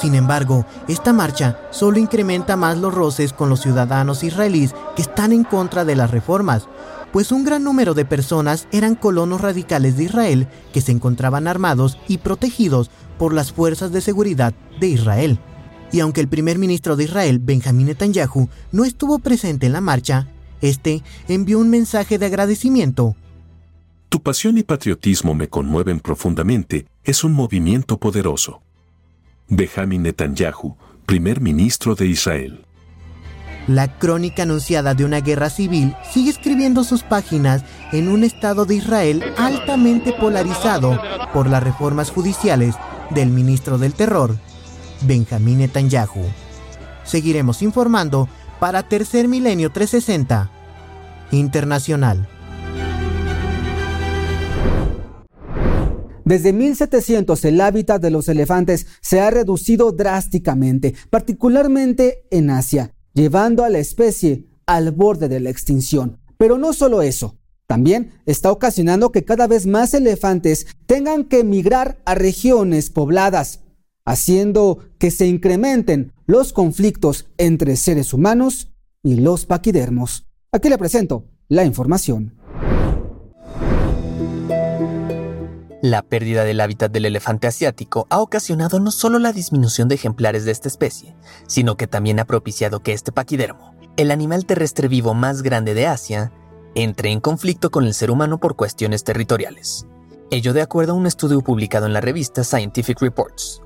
Sin 0.00 0.14
embargo, 0.14 0.66
esta 0.86 1.12
marcha 1.12 1.58
solo 1.70 1.98
incrementa 1.98 2.56
más 2.56 2.78
los 2.78 2.94
roces 2.94 3.32
con 3.32 3.48
los 3.48 3.60
ciudadanos 3.60 4.22
israelíes 4.22 4.74
que 4.94 5.02
están 5.02 5.32
en 5.32 5.44
contra 5.44 5.84
de 5.84 5.96
las 5.96 6.10
reformas, 6.10 6.68
pues 7.14 7.30
un 7.30 7.44
gran 7.44 7.62
número 7.62 7.94
de 7.94 8.04
personas 8.04 8.66
eran 8.72 8.96
colonos 8.96 9.40
radicales 9.40 9.96
de 9.96 10.02
Israel 10.02 10.48
que 10.72 10.80
se 10.80 10.90
encontraban 10.90 11.46
armados 11.46 11.96
y 12.08 12.18
protegidos 12.18 12.90
por 13.24 13.32
las 13.32 13.54
fuerzas 13.54 13.90
de 13.90 14.02
seguridad 14.02 14.52
de 14.78 14.88
Israel. 14.88 15.38
Y 15.90 16.00
aunque 16.00 16.20
el 16.20 16.28
primer 16.28 16.58
ministro 16.58 16.94
de 16.94 17.04
Israel, 17.04 17.38
Benjamín 17.38 17.86
Netanyahu, 17.86 18.50
no 18.70 18.84
estuvo 18.84 19.18
presente 19.18 19.64
en 19.64 19.72
la 19.72 19.80
marcha, 19.80 20.28
este 20.60 21.02
envió 21.26 21.58
un 21.58 21.70
mensaje 21.70 22.18
de 22.18 22.26
agradecimiento. 22.26 23.16
Tu 24.10 24.20
pasión 24.20 24.58
y 24.58 24.62
patriotismo 24.62 25.34
me 25.34 25.48
conmueven 25.48 26.00
profundamente, 26.00 26.86
es 27.02 27.24
un 27.24 27.32
movimiento 27.32 27.96
poderoso. 27.96 28.60
Benjamín 29.48 30.02
Netanyahu, 30.02 30.76
primer 31.06 31.40
ministro 31.40 31.94
de 31.94 32.06
Israel. 32.08 32.66
La 33.66 33.98
crónica 33.98 34.42
anunciada 34.42 34.92
de 34.92 35.06
una 35.06 35.22
guerra 35.22 35.48
civil 35.48 35.96
sigue 36.12 36.28
escribiendo 36.28 36.84
sus 36.84 37.02
páginas 37.02 37.64
en 37.92 38.08
un 38.08 38.22
Estado 38.22 38.66
de 38.66 38.74
Israel 38.74 39.24
altamente 39.38 40.12
polarizado 40.12 41.00
por 41.32 41.48
las 41.48 41.62
reformas 41.62 42.10
judiciales 42.10 42.74
del 43.10 43.30
ministro 43.30 43.78
del 43.78 43.94
Terror, 43.94 44.36
Benjamín 45.02 45.58
Netanyahu. 45.58 46.24
Seguiremos 47.04 47.62
informando 47.62 48.28
para 48.60 48.82
Tercer 48.88 49.28
Milenio 49.28 49.70
360 49.70 50.50
Internacional. 51.32 52.28
Desde 56.24 56.54
1700 56.54 57.44
el 57.44 57.60
hábitat 57.60 58.00
de 58.00 58.10
los 58.10 58.28
elefantes 58.28 58.86
se 59.02 59.20
ha 59.20 59.30
reducido 59.30 59.92
drásticamente, 59.92 60.94
particularmente 61.10 62.24
en 62.30 62.48
Asia, 62.48 62.94
llevando 63.12 63.62
a 63.62 63.68
la 63.68 63.78
especie 63.78 64.46
al 64.64 64.92
borde 64.92 65.28
de 65.28 65.40
la 65.40 65.50
extinción. 65.50 66.18
Pero 66.38 66.56
no 66.56 66.72
solo 66.72 67.02
eso, 67.02 67.36
también 67.66 68.12
está 68.26 68.52
ocasionando 68.52 69.10
que 69.12 69.24
cada 69.24 69.46
vez 69.46 69.66
más 69.66 69.94
elefantes 69.94 70.66
tengan 70.86 71.24
que 71.24 71.44
migrar 71.44 71.98
a 72.04 72.14
regiones 72.14 72.90
pobladas, 72.90 73.60
haciendo 74.04 74.80
que 74.98 75.10
se 75.10 75.26
incrementen 75.26 76.12
los 76.26 76.52
conflictos 76.52 77.26
entre 77.38 77.76
seres 77.76 78.12
humanos 78.12 78.72
y 79.02 79.16
los 79.16 79.46
paquidermos. 79.46 80.26
Aquí 80.52 80.68
le 80.68 80.78
presento 80.78 81.24
la 81.48 81.64
información. 81.64 82.34
La 85.82 86.00
pérdida 86.00 86.44
del 86.44 86.60
hábitat 86.60 86.90
del 86.90 87.04
elefante 87.04 87.46
asiático 87.46 88.06
ha 88.08 88.20
ocasionado 88.20 88.80
no 88.80 88.90
solo 88.90 89.18
la 89.18 89.34
disminución 89.34 89.86
de 89.86 89.96
ejemplares 89.96 90.46
de 90.46 90.52
esta 90.52 90.68
especie, 90.68 91.14
sino 91.46 91.76
que 91.76 91.86
también 91.86 92.18
ha 92.20 92.24
propiciado 92.24 92.80
que 92.80 92.94
este 92.94 93.12
paquidermo, 93.12 93.74
el 93.98 94.10
animal 94.10 94.46
terrestre 94.46 94.88
vivo 94.88 95.12
más 95.12 95.42
grande 95.42 95.74
de 95.74 95.86
Asia, 95.86 96.32
entre 96.74 97.10
en 97.10 97.20
conflicto 97.20 97.70
con 97.70 97.84
el 97.84 97.94
ser 97.94 98.10
humano 98.10 98.38
por 98.38 98.56
cuestiones 98.56 99.04
territoriales. 99.04 99.86
Ello 100.30 100.52
de 100.52 100.62
acuerdo 100.62 100.92
a 100.92 100.96
un 100.96 101.06
estudio 101.06 101.40
publicado 101.42 101.86
en 101.86 101.92
la 101.92 102.00
revista 102.00 102.42
Scientific 102.42 103.00
Reports. 103.00 103.60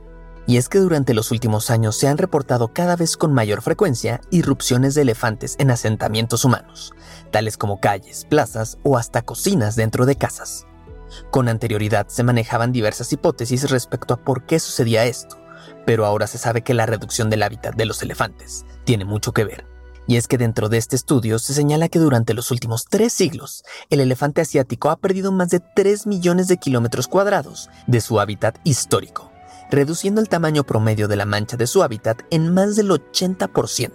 Y 0.46 0.56
es 0.56 0.68
que 0.68 0.78
durante 0.78 1.14
los 1.14 1.30
últimos 1.30 1.70
años 1.70 1.96
se 1.96 2.08
han 2.08 2.18
reportado 2.18 2.72
cada 2.72 2.96
vez 2.96 3.16
con 3.16 3.32
mayor 3.32 3.62
frecuencia 3.62 4.20
irrupciones 4.30 4.94
de 4.94 5.02
elefantes 5.02 5.56
en 5.58 5.70
asentamientos 5.70 6.44
humanos, 6.44 6.94
tales 7.30 7.56
como 7.56 7.80
calles, 7.80 8.24
plazas 8.24 8.78
o 8.82 8.96
hasta 8.96 9.22
cocinas 9.22 9.76
dentro 9.76 10.06
de 10.06 10.16
casas. 10.16 10.66
Con 11.30 11.48
anterioridad 11.48 12.08
se 12.08 12.22
manejaban 12.22 12.72
diversas 12.72 13.12
hipótesis 13.12 13.70
respecto 13.70 14.14
a 14.14 14.24
por 14.24 14.44
qué 14.46 14.58
sucedía 14.58 15.04
esto, 15.04 15.38
pero 15.86 16.04
ahora 16.04 16.26
se 16.26 16.38
sabe 16.38 16.62
que 16.62 16.74
la 16.74 16.86
reducción 16.86 17.30
del 17.30 17.42
hábitat 17.42 17.74
de 17.76 17.86
los 17.86 18.02
elefantes 18.02 18.64
tiene 18.84 19.04
mucho 19.04 19.32
que 19.32 19.44
ver 19.44 19.77
y 20.08 20.16
es 20.16 20.26
que 20.26 20.38
dentro 20.38 20.70
de 20.70 20.78
este 20.78 20.96
estudio 20.96 21.38
se 21.38 21.52
señala 21.52 21.90
que 21.90 21.98
durante 21.98 22.32
los 22.32 22.50
últimos 22.50 22.86
tres 22.86 23.12
siglos, 23.12 23.62
el 23.90 24.00
elefante 24.00 24.40
asiático 24.40 24.88
ha 24.88 24.96
perdido 24.96 25.32
más 25.32 25.50
de 25.50 25.60
3 25.60 26.06
millones 26.06 26.48
de 26.48 26.56
kilómetros 26.56 27.08
cuadrados 27.08 27.68
de 27.86 28.00
su 28.00 28.18
hábitat 28.18 28.58
histórico, 28.64 29.30
reduciendo 29.70 30.22
el 30.22 30.30
tamaño 30.30 30.64
promedio 30.64 31.08
de 31.08 31.16
la 31.16 31.26
mancha 31.26 31.58
de 31.58 31.66
su 31.66 31.82
hábitat 31.82 32.22
en 32.30 32.54
más 32.54 32.74
del 32.74 32.90
80%. 32.90 33.90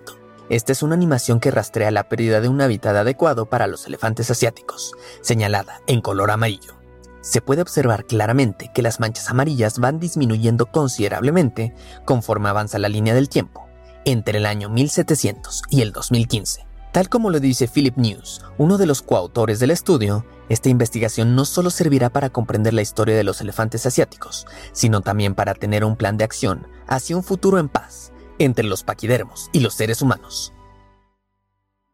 Esta 0.50 0.72
es 0.72 0.84
una 0.84 0.94
animación 0.94 1.40
que 1.40 1.50
rastrea 1.50 1.90
la 1.90 2.08
pérdida 2.08 2.42
de 2.42 2.48
un 2.48 2.62
hábitat 2.62 2.96
adecuado 2.96 3.48
para 3.48 3.66
los 3.66 3.88
elefantes 3.88 4.30
asiáticos, 4.30 4.92
señalada 5.22 5.82
en 5.88 6.00
color 6.00 6.30
amarillo. 6.30 6.76
Se 7.22 7.42
puede 7.42 7.64
observar 7.64 8.06
claramente 8.06 8.70
que 8.72 8.84
las 8.84 9.00
manchas 9.00 9.32
amarillas 9.32 9.80
van 9.80 10.00
disminuyendo 10.00 10.68
considerablemente 10.68 11.74
conforme 12.06 12.50
avanza 12.50 12.78
la 12.78 12.90
línea 12.90 13.16
del 13.16 13.30
tiempo, 13.30 13.68
entre 14.06 14.40
el 14.40 14.46
año 14.46 14.70
1700 14.70 15.64
y 15.70 15.82
el 15.82 15.92
2015, 15.92 16.66
Tal 16.94 17.10
como 17.10 17.32
lo 17.32 17.40
dice 17.40 17.68
Philip 17.68 17.98
News, 17.98 18.40
uno 18.60 18.78
de 18.78 18.86
los 18.86 19.02
coautores 19.02 19.60
del 19.60 19.72
estudio, 19.72 20.28
esta 20.48 20.70
investigación 20.70 21.36
no 21.36 21.44
solo 21.44 21.72
servirá 21.72 22.12
para 22.12 22.30
comprender 22.30 22.76
la 22.76 22.84
historia 22.84 23.16
de 23.16 23.24
los 23.24 23.42
elefantes 23.42 23.88
asiáticos, 23.88 24.46
sino 24.74 25.02
también 25.02 25.34
para 25.34 25.56
tener 25.56 25.84
un 25.84 25.96
plan 25.96 26.18
de 26.18 26.24
acción 26.24 26.68
hacia 26.88 27.18
un 27.18 27.24
futuro 27.24 27.58
en 27.58 27.68
paz 27.68 28.14
entre 28.38 28.66
los 28.66 28.84
paquidermos 28.84 29.50
y 29.54 29.62
los 29.62 29.74
seres 29.74 30.04
humanos. 30.04 30.54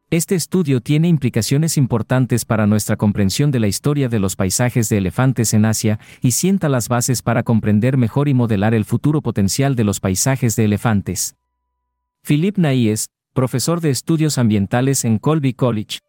Este 0.09 0.35
estudio 0.35 0.81
tiene 0.81 1.07
implicaciones 1.07 1.77
importantes 1.77 2.43
para 2.43 2.67
nuestra 2.67 2.97
comprensión 2.97 3.51
de 3.51 3.61
la 3.61 3.67
historia 3.67 4.09
de 4.09 4.19
los 4.19 4.35
paisajes 4.35 4.89
de 4.89 4.97
elefantes 4.97 5.53
en 5.53 5.63
Asia 5.63 5.97
y 6.19 6.31
sienta 6.31 6.67
las 6.67 6.89
bases 6.89 7.21
para 7.21 7.43
comprender 7.43 7.95
mejor 7.95 8.27
y 8.27 8.33
modelar 8.33 8.73
el 8.73 8.83
futuro 8.83 9.21
potencial 9.21 9.77
de 9.77 9.85
los 9.85 10.01
paisajes 10.01 10.57
de 10.57 10.65
elefantes. 10.65 11.38
Philip 12.25 12.57
Naíes, 12.57 13.07
profesor 13.33 13.81
de 13.81 13.89
estudios 13.89 14.37
ambientales 14.37 15.03
en 15.03 15.17
Colby 15.17 15.53
College. 15.53 15.99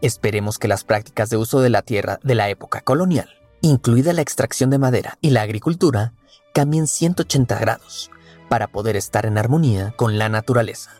Esperemos 0.00 0.58
que 0.58 0.68
las 0.68 0.84
prácticas 0.84 1.28
de 1.28 1.36
uso 1.36 1.60
de 1.60 1.70
la 1.70 1.82
tierra 1.82 2.18
de 2.22 2.34
la 2.34 2.48
época 2.48 2.80
colonial, 2.80 3.28
incluida 3.60 4.12
la 4.12 4.22
extracción 4.22 4.70
de 4.70 4.78
madera 4.78 5.18
y 5.20 5.30
la 5.30 5.42
agricultura, 5.42 6.14
cambien 6.54 6.86
180 6.86 7.58
grados 7.58 8.10
para 8.48 8.68
poder 8.68 8.96
estar 8.96 9.26
en 9.26 9.36
armonía 9.36 9.92
con 9.96 10.18
la 10.18 10.28
naturaleza. 10.28 10.92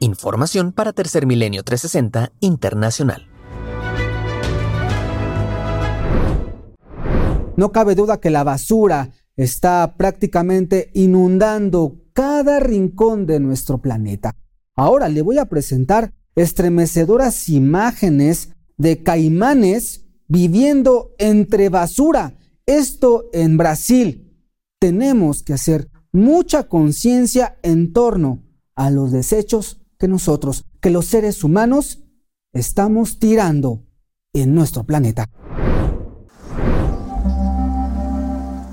Información 0.00 0.72
para 0.72 0.92
Tercer 0.92 1.24
Milenio 1.24 1.62
360 1.62 2.32
Internacional. 2.40 3.28
No 7.56 7.72
cabe 7.72 7.94
duda 7.94 8.20
que 8.20 8.30
la 8.30 8.44
basura 8.44 9.10
está 9.36 9.94
prácticamente 9.96 10.90
inundando 10.92 11.96
cada 12.18 12.58
rincón 12.58 13.26
de 13.26 13.38
nuestro 13.38 13.78
planeta. 13.78 14.34
Ahora 14.74 15.08
le 15.08 15.22
voy 15.22 15.38
a 15.38 15.44
presentar 15.44 16.12
estremecedoras 16.34 17.48
imágenes 17.48 18.56
de 18.76 19.04
caimanes 19.04 20.04
viviendo 20.26 21.14
entre 21.18 21.68
basura. 21.68 22.36
Esto 22.66 23.30
en 23.32 23.56
Brasil. 23.56 24.36
Tenemos 24.80 25.44
que 25.44 25.52
hacer 25.52 25.90
mucha 26.10 26.64
conciencia 26.64 27.56
en 27.62 27.92
torno 27.92 28.42
a 28.74 28.90
los 28.90 29.12
desechos 29.12 29.80
que 29.96 30.08
nosotros, 30.08 30.64
que 30.80 30.90
los 30.90 31.06
seres 31.06 31.44
humanos, 31.44 32.02
estamos 32.52 33.20
tirando 33.20 33.84
en 34.32 34.56
nuestro 34.56 34.82
planeta. 34.82 35.24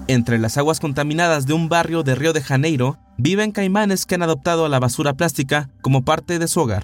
Entre 0.08 0.40
las 0.40 0.58
aguas 0.58 0.80
contaminadas 0.80 1.46
de 1.46 1.54
un 1.54 1.70
barrio 1.70 2.02
de 2.02 2.16
Río 2.16 2.34
de 2.34 2.42
Janeiro 2.42 3.05
viven 3.18 3.52
caimanes 3.52 4.06
que 4.06 4.16
han 4.16 4.24
adoptado 4.24 4.66
a 4.66 4.70
la 4.70 4.80
basura 4.80 5.14
plástica 5.14 5.70
como 5.82 6.04
parte 6.04 6.40
de 6.40 6.48
su 6.48 6.60
hogar. 6.62 6.84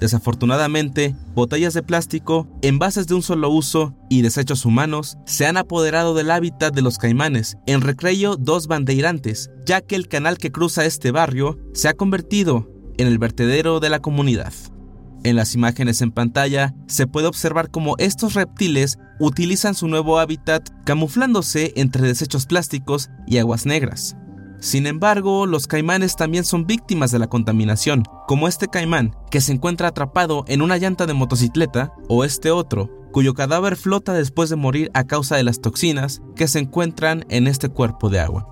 Desafortunadamente, 0.00 1.16
botellas 1.34 1.72
de 1.72 1.82
plástico, 1.82 2.46
envases 2.60 3.06
de 3.06 3.14
un 3.14 3.22
solo 3.22 3.48
uso 3.48 3.94
y 4.10 4.20
desechos 4.20 4.66
humanos 4.66 5.16
se 5.24 5.46
han 5.46 5.56
apoderado 5.56 6.14
del 6.14 6.30
hábitat 6.30 6.74
de 6.74 6.82
los 6.82 6.98
caimanes 6.98 7.56
en 7.66 7.80
Recreio 7.80 8.36
dos 8.36 8.66
Bandeirantes, 8.66 9.50
ya 9.64 9.80
que 9.80 9.96
el 9.96 10.06
canal 10.08 10.36
que 10.36 10.52
cruza 10.52 10.84
este 10.84 11.12
barrio 11.12 11.58
se 11.72 11.88
ha 11.88 11.94
convertido 11.94 12.70
en 12.98 13.06
el 13.06 13.18
vertedero 13.18 13.80
de 13.80 13.88
la 13.88 14.00
comunidad. 14.00 14.52
En 15.24 15.34
las 15.34 15.54
imágenes 15.54 16.02
en 16.02 16.12
pantalla 16.12 16.74
se 16.86 17.06
puede 17.06 17.26
observar 17.26 17.70
cómo 17.70 17.96
estos 17.98 18.34
reptiles 18.34 18.98
utilizan 19.18 19.74
su 19.74 19.88
nuevo 19.88 20.18
hábitat 20.18 20.68
camuflándose 20.84 21.72
entre 21.74 22.06
desechos 22.06 22.44
plásticos 22.44 23.08
y 23.26 23.38
aguas 23.38 23.64
negras. 23.64 24.14
Sin 24.60 24.86
embargo, 24.86 25.46
los 25.46 25.66
caimanes 25.66 26.16
también 26.16 26.44
son 26.44 26.66
víctimas 26.66 27.10
de 27.10 27.18
la 27.18 27.28
contaminación, 27.28 28.04
como 28.26 28.48
este 28.48 28.68
caimán 28.68 29.14
que 29.30 29.40
se 29.40 29.52
encuentra 29.52 29.88
atrapado 29.88 30.44
en 30.48 30.62
una 30.62 30.78
llanta 30.78 31.06
de 31.06 31.14
motocicleta 31.14 31.92
o 32.08 32.24
este 32.24 32.50
otro 32.50 32.90
cuyo 33.16 33.32
cadáver 33.32 33.76
flota 33.76 34.12
después 34.12 34.50
de 34.50 34.56
morir 34.56 34.90
a 34.92 35.04
causa 35.04 35.36
de 35.36 35.42
las 35.42 35.62
toxinas 35.62 36.20
que 36.34 36.48
se 36.48 36.58
encuentran 36.58 37.24
en 37.30 37.46
este 37.46 37.70
cuerpo 37.70 38.10
de 38.10 38.20
agua. 38.20 38.46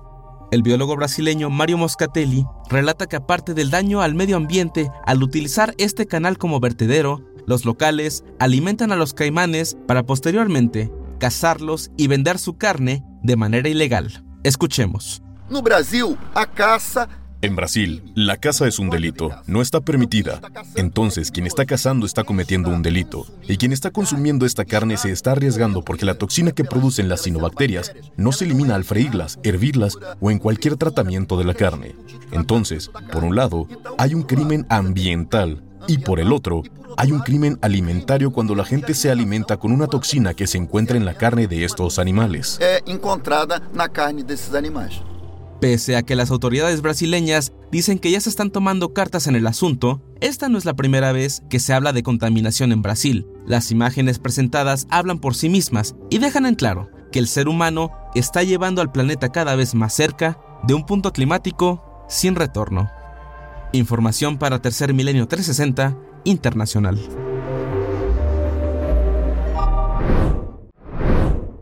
El 0.51 0.63
biólogo 0.63 0.95
brasileño 0.95 1.51
Mario 1.51 1.77
Moscatelli 1.77 2.45
relata 2.69 3.05
que 3.05 3.15
aparte 3.15 3.53
del 3.53 3.69
daño 3.69 4.01
al 4.01 4.15
medio 4.15 4.37
ambiente 4.37 4.89
al 5.05 5.21
utilizar 5.21 5.75
este 5.77 6.07
canal 6.07 6.39
como 6.39 6.59
vertedero, 6.59 7.21
los 7.45 7.65
locales 7.65 8.23
alimentan 8.39 8.91
a 8.91 8.95
los 8.95 9.13
caimanes 9.13 9.77
para 9.87 10.03
posteriormente 10.03 10.91
cazarlos 11.19 11.91
y 11.95 12.07
vender 12.07 12.39
su 12.39 12.57
carne 12.57 13.03
de 13.21 13.35
manera 13.35 13.69
ilegal. 13.69 14.23
Escuchemos. 14.43 15.24
No 15.49 15.61
Brasil, 15.61 16.17
a 16.33 16.45
en 17.45 17.55
Brasil, 17.55 18.01
la 18.15 18.37
caza 18.37 18.67
es 18.67 18.79
un 18.79 18.89
delito, 18.89 19.29
no 19.45 19.61
está 19.61 19.79
permitida. 19.79 20.41
Entonces, 20.73 21.29
quien 21.29 21.45
está 21.45 21.65
cazando 21.65 22.07
está 22.07 22.23
cometiendo 22.23 22.71
un 22.71 22.81
delito. 22.81 23.27
Y 23.43 23.57
quien 23.57 23.71
está 23.71 23.91
consumiendo 23.91 24.47
esta 24.47 24.65
carne 24.65 24.97
se 24.97 25.11
está 25.11 25.33
arriesgando 25.33 25.83
porque 25.83 26.05
la 26.05 26.15
toxina 26.15 26.53
que 26.53 26.63
producen 26.63 27.07
las 27.07 27.21
sinobacterias 27.21 27.93
no 28.17 28.31
se 28.31 28.45
elimina 28.45 28.73
al 28.73 28.83
freírlas, 28.83 29.37
hervirlas 29.43 29.99
o 30.19 30.31
en 30.31 30.39
cualquier 30.39 30.77
tratamiento 30.77 31.37
de 31.37 31.43
la 31.43 31.53
carne. 31.53 31.95
Entonces, 32.31 32.89
por 33.11 33.23
un 33.23 33.35
lado, 33.35 33.67
hay 33.99 34.15
un 34.15 34.23
crimen 34.23 34.65
ambiental 34.69 35.61
y 35.87 35.99
por 35.99 36.19
el 36.19 36.33
otro, 36.33 36.63
hay 36.97 37.11
un 37.11 37.19
crimen 37.19 37.59
alimentario 37.61 38.31
cuando 38.31 38.55
la 38.55 38.65
gente 38.65 38.95
se 38.95 39.11
alimenta 39.11 39.57
con 39.57 39.71
una 39.71 39.85
toxina 39.85 40.33
que 40.33 40.47
se 40.47 40.57
encuentra 40.57 40.97
en 40.97 41.05
la 41.05 41.13
carne 41.13 41.45
de 41.45 41.63
estos 41.63 41.99
animales. 41.99 42.59
encontrada 42.87 43.61
na 43.71 43.87
carne 43.89 44.23
de 44.23 44.33
estos 44.33 44.55
animales. 44.55 44.99
Pese 45.59 45.95
a 45.95 46.03
que 46.03 46.15
las 46.15 46.31
autoridades 46.31 46.81
brasileñas 46.81 47.53
dicen 47.71 47.97
que 47.97 48.11
ya 48.11 48.19
se 48.19 48.29
están 48.29 48.51
tomando 48.51 48.93
cartas 48.93 49.27
en 49.27 49.35
el 49.35 49.47
asunto, 49.47 50.01
esta 50.19 50.49
no 50.49 50.57
es 50.57 50.65
la 50.65 50.75
primera 50.75 51.11
vez 51.11 51.43
que 51.49 51.59
se 51.59 51.73
habla 51.73 51.93
de 51.93 52.03
contaminación 52.03 52.71
en 52.71 52.81
Brasil. 52.81 53.25
Las 53.45 53.71
imágenes 53.71 54.19
presentadas 54.19 54.85
hablan 54.89 55.19
por 55.19 55.33
sí 55.35 55.49
mismas 55.49 55.95
y 56.09 56.19
dejan 56.19 56.45
en 56.45 56.55
claro 56.55 56.89
que 57.11 57.19
el 57.19 57.27
ser 57.27 57.47
humano 57.47 57.91
está 58.15 58.43
llevando 58.43 58.81
al 58.81 58.91
planeta 58.91 59.31
cada 59.31 59.55
vez 59.55 59.75
más 59.75 59.93
cerca 59.93 60.39
de 60.63 60.73
un 60.73 60.85
punto 60.85 61.13
climático 61.13 62.03
sin 62.09 62.35
retorno. 62.35 62.89
Información 63.71 64.37
para 64.37 64.61
Tercer 64.61 64.93
Milenio 64.93 65.27
360 65.27 65.97
Internacional. 66.25 66.99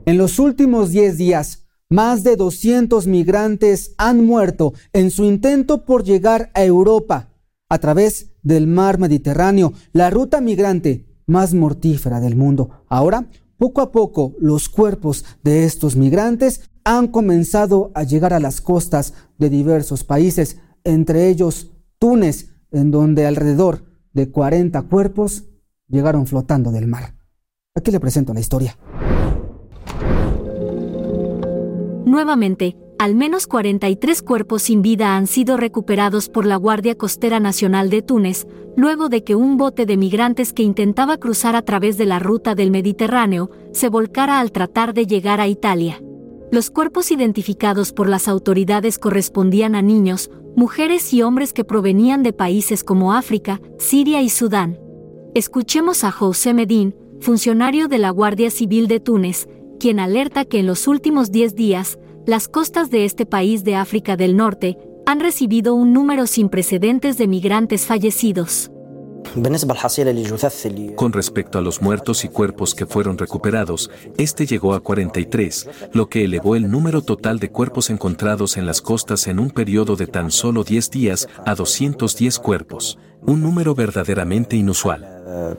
En 0.05 0.17
los 0.17 0.39
últimos 0.39 0.91
10 0.91 1.17
días, 1.17 1.62
más 1.89 2.23
de 2.23 2.35
200 2.35 3.07
migrantes 3.07 3.93
han 3.97 4.25
muerto 4.25 4.73
en 4.93 5.11
su 5.11 5.25
intento 5.25 5.85
por 5.85 6.03
llegar 6.03 6.51
a 6.53 6.63
Europa 6.63 7.29
a 7.69 7.79
través 7.79 8.31
del 8.41 8.67
mar 8.67 8.99
Mediterráneo, 8.99 9.73
la 9.93 10.09
ruta 10.09 10.41
migrante 10.41 11.05
más 11.25 11.53
mortífera 11.53 12.19
del 12.19 12.35
mundo. 12.35 12.83
Ahora, 12.87 13.29
poco 13.57 13.81
a 13.81 13.91
poco, 13.91 14.33
los 14.39 14.69
cuerpos 14.69 15.25
de 15.43 15.63
estos 15.63 15.95
migrantes 15.95 16.69
han 16.83 17.07
comenzado 17.07 17.91
a 17.95 18.03
llegar 18.03 18.33
a 18.33 18.39
las 18.39 18.61
costas 18.61 19.13
de 19.37 19.49
diversos 19.49 20.03
países, 20.03 20.57
entre 20.83 21.29
ellos 21.29 21.71
Túnez, 21.97 22.49
en 22.71 22.91
donde 22.91 23.25
alrededor 23.25 23.85
de 24.11 24.29
40 24.29 24.81
cuerpos 24.83 25.45
llegaron 25.87 26.27
flotando 26.27 26.71
del 26.71 26.87
mar. 26.87 27.15
Aquí 27.75 27.91
le 27.91 27.99
presento 27.99 28.33
la 28.33 28.39
historia. 28.39 28.77
Nuevamente, 32.13 32.75
al 32.99 33.15
menos 33.15 33.47
43 33.47 34.21
cuerpos 34.21 34.61
sin 34.61 34.83
vida 34.83 35.17
han 35.17 35.25
sido 35.25 35.57
recuperados 35.57 36.29
por 36.29 36.45
la 36.45 36.57
Guardia 36.57 36.95
Costera 36.95 37.39
Nacional 37.39 37.89
de 37.89 38.03
Túnez, 38.03 38.45
luego 38.77 39.09
de 39.09 39.23
que 39.23 39.33
un 39.33 39.57
bote 39.57 39.87
de 39.87 39.97
migrantes 39.97 40.53
que 40.53 40.61
intentaba 40.61 41.17
cruzar 41.17 41.55
a 41.55 41.63
través 41.63 41.97
de 41.97 42.05
la 42.05 42.19
ruta 42.19 42.53
del 42.53 42.69
Mediterráneo 42.69 43.49
se 43.71 43.89
volcara 43.89 44.39
al 44.39 44.51
tratar 44.51 44.93
de 44.93 45.07
llegar 45.07 45.41
a 45.41 45.47
Italia. 45.47 46.03
Los 46.51 46.69
cuerpos 46.69 47.09
identificados 47.09 47.91
por 47.93 48.07
las 48.07 48.27
autoridades 48.27 48.99
correspondían 48.99 49.73
a 49.73 49.81
niños, 49.81 50.29
mujeres 50.55 51.15
y 51.15 51.23
hombres 51.23 51.51
que 51.51 51.63
provenían 51.63 52.21
de 52.21 52.31
países 52.31 52.83
como 52.83 53.13
África, 53.13 53.59
Siria 53.79 54.21
y 54.21 54.29
Sudán. 54.29 54.77
Escuchemos 55.33 56.03
a 56.03 56.11
José 56.11 56.53
Medín, 56.53 56.95
funcionario 57.21 57.87
de 57.87 57.97
la 57.97 58.11
Guardia 58.11 58.51
Civil 58.51 58.87
de 58.87 58.99
Túnez, 58.99 59.47
quien 59.79 59.99
alerta 59.99 60.45
que 60.45 60.59
en 60.59 60.67
los 60.67 60.87
últimos 60.87 61.31
10 61.31 61.55
días, 61.55 61.97
las 62.25 62.47
costas 62.47 62.89
de 62.89 63.05
este 63.05 63.25
país 63.25 63.63
de 63.63 63.75
África 63.75 64.15
del 64.15 64.37
Norte 64.37 64.77
han 65.05 65.19
recibido 65.19 65.75
un 65.75 65.91
número 65.91 66.25
sin 66.25 66.47
precedentes 66.47 67.17
de 67.17 67.27
migrantes 67.27 67.85
fallecidos. 67.85 68.71
Con 70.95 71.13
respecto 71.13 71.57
a 71.57 71.61
los 71.61 71.81
muertos 71.81 72.23
y 72.23 72.29
cuerpos 72.29 72.75
que 72.75 72.85
fueron 72.85 73.17
recuperados, 73.17 73.89
este 74.17 74.45
llegó 74.45 74.73
a 74.73 74.81
43, 74.81 75.69
lo 75.91 76.07
que 76.07 76.23
elevó 76.23 76.55
el 76.55 76.69
número 76.69 77.01
total 77.01 77.39
de 77.39 77.49
cuerpos 77.49 77.89
encontrados 77.89 78.57
en 78.57 78.65
las 78.65 78.81
costas 78.81 79.27
en 79.27 79.39
un 79.39 79.49
periodo 79.49 79.95
de 79.95 80.07
tan 80.07 80.31
solo 80.31 80.63
10 80.63 80.91
días 80.91 81.27
a 81.45 81.55
210 81.55 82.39
cuerpos, 82.39 82.99
un 83.21 83.41
número 83.41 83.75
verdaderamente 83.75 84.55
inusual. 84.55 85.57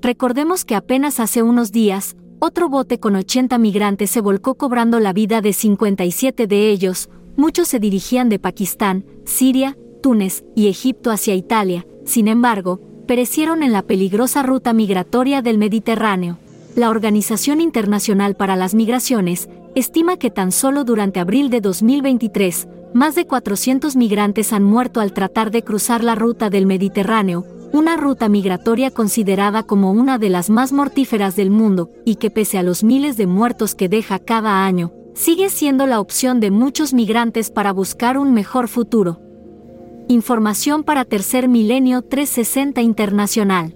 Recordemos 0.00 0.64
que 0.64 0.74
apenas 0.74 1.20
hace 1.20 1.42
unos 1.42 1.70
días, 1.70 2.16
otro 2.44 2.68
bote 2.68 2.98
con 2.98 3.14
80 3.14 3.56
migrantes 3.58 4.10
se 4.10 4.20
volcó 4.20 4.56
cobrando 4.56 4.98
la 4.98 5.12
vida 5.12 5.40
de 5.40 5.52
57 5.52 6.48
de 6.48 6.70
ellos, 6.70 7.08
muchos 7.36 7.68
se 7.68 7.78
dirigían 7.78 8.28
de 8.28 8.40
Pakistán, 8.40 9.04
Siria, 9.24 9.78
Túnez 10.02 10.42
y 10.56 10.66
Egipto 10.66 11.12
hacia 11.12 11.36
Italia, 11.36 11.86
Sin 12.04 12.26
embargo, 12.26 12.80
perecieron 13.06 13.62
en 13.62 13.70
la 13.70 13.82
peligrosa 13.82 14.42
ruta 14.42 14.72
migratoria 14.72 15.40
del 15.40 15.56
Mediterráneo. 15.56 16.38
La 16.74 16.90
Organización 16.90 17.60
Internacional 17.60 18.34
para 18.34 18.56
las 18.56 18.74
Migraciones 18.74 19.48
estima 19.76 20.16
que 20.16 20.32
tan 20.32 20.50
solo 20.50 20.82
durante 20.82 21.20
abril 21.20 21.48
de 21.48 21.60
2023, 21.60 22.66
más 22.92 23.14
de 23.14 23.24
400 23.24 23.94
migrantes 23.94 24.52
han 24.52 24.64
muerto 24.64 24.98
al 24.98 25.12
tratar 25.12 25.52
de 25.52 25.62
cruzar 25.62 26.02
la 26.02 26.16
ruta 26.16 26.50
del 26.50 26.66
Mediterráneo, 26.66 27.46
una 27.72 27.96
ruta 27.96 28.28
migratoria 28.28 28.90
considerada 28.90 29.62
como 29.62 29.92
una 29.92 30.18
de 30.18 30.30
las 30.30 30.50
más 30.50 30.72
mortíferas 30.72 31.36
del 31.36 31.50
mundo, 31.50 31.90
y 32.04 32.16
que 32.16 32.30
pese 32.30 32.58
a 32.58 32.62
los 32.62 32.84
miles 32.84 33.16
de 33.16 33.26
muertos 33.26 33.74
que 33.74 33.88
deja 33.88 34.18
cada 34.18 34.64
año, 34.64 34.92
sigue 35.14 35.50
siendo 35.50 35.86
la 35.86 36.00
opción 36.00 36.40
de 36.40 36.50
muchos 36.50 36.92
migrantes 36.94 37.50
para 37.50 37.72
buscar 37.72 38.18
un 38.18 38.32
mejor 38.34 38.68
futuro. 38.68 39.20
Información 40.08 40.84
para 40.84 41.04
Tercer 41.04 41.48
Milenio 41.48 42.02
360 42.02 42.82
Internacional. 42.82 43.74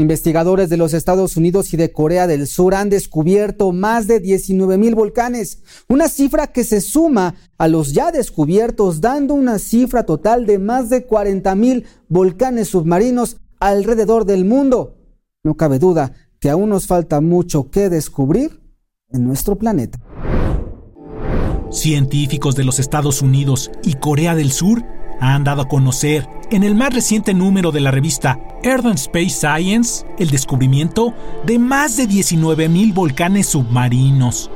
Investigadores 0.00 0.70
de 0.70 0.78
los 0.78 0.94
Estados 0.94 1.36
Unidos 1.36 1.74
y 1.74 1.76
de 1.76 1.92
Corea 1.92 2.26
del 2.26 2.46
Sur 2.46 2.74
han 2.74 2.88
descubierto 2.88 3.70
más 3.70 4.06
de 4.06 4.18
19 4.18 4.78
mil 4.78 4.94
volcanes, 4.94 5.62
una 5.90 6.08
cifra 6.08 6.46
que 6.46 6.64
se 6.64 6.80
suma 6.80 7.34
a 7.58 7.68
los 7.68 7.92
ya 7.92 8.10
descubiertos, 8.10 9.02
dando 9.02 9.34
una 9.34 9.58
cifra 9.58 10.06
total 10.06 10.46
de 10.46 10.58
más 10.58 10.88
de 10.88 11.04
40 11.04 11.54
mil 11.54 11.84
volcanes 12.08 12.68
submarinos 12.68 13.36
alrededor 13.58 14.24
del 14.24 14.46
mundo. 14.46 14.96
No 15.44 15.58
cabe 15.58 15.78
duda 15.78 16.14
que 16.38 16.48
aún 16.48 16.70
nos 16.70 16.86
falta 16.86 17.20
mucho 17.20 17.70
que 17.70 17.90
descubrir 17.90 18.58
en 19.10 19.26
nuestro 19.26 19.58
planeta. 19.58 19.98
Científicos 21.70 22.56
de 22.56 22.64
los 22.64 22.78
Estados 22.78 23.20
Unidos 23.20 23.70
y 23.84 23.96
Corea 23.96 24.34
del 24.34 24.50
Sur 24.50 24.82
han 25.20 25.44
dado 25.44 25.62
a 25.62 25.68
conocer 25.68 26.28
en 26.50 26.64
el 26.64 26.74
más 26.74 26.92
reciente 26.92 27.34
número 27.34 27.70
de 27.70 27.80
la 27.80 27.90
revista 27.90 28.38
Earth 28.62 28.86
and 28.86 28.96
Space 28.96 29.30
Science 29.30 30.04
el 30.18 30.30
descubrimiento 30.30 31.14
de 31.44 31.58
más 31.58 31.96
de 31.96 32.08
19.000 32.08 32.94
volcanes 32.94 33.46
submarinos. 33.46 34.50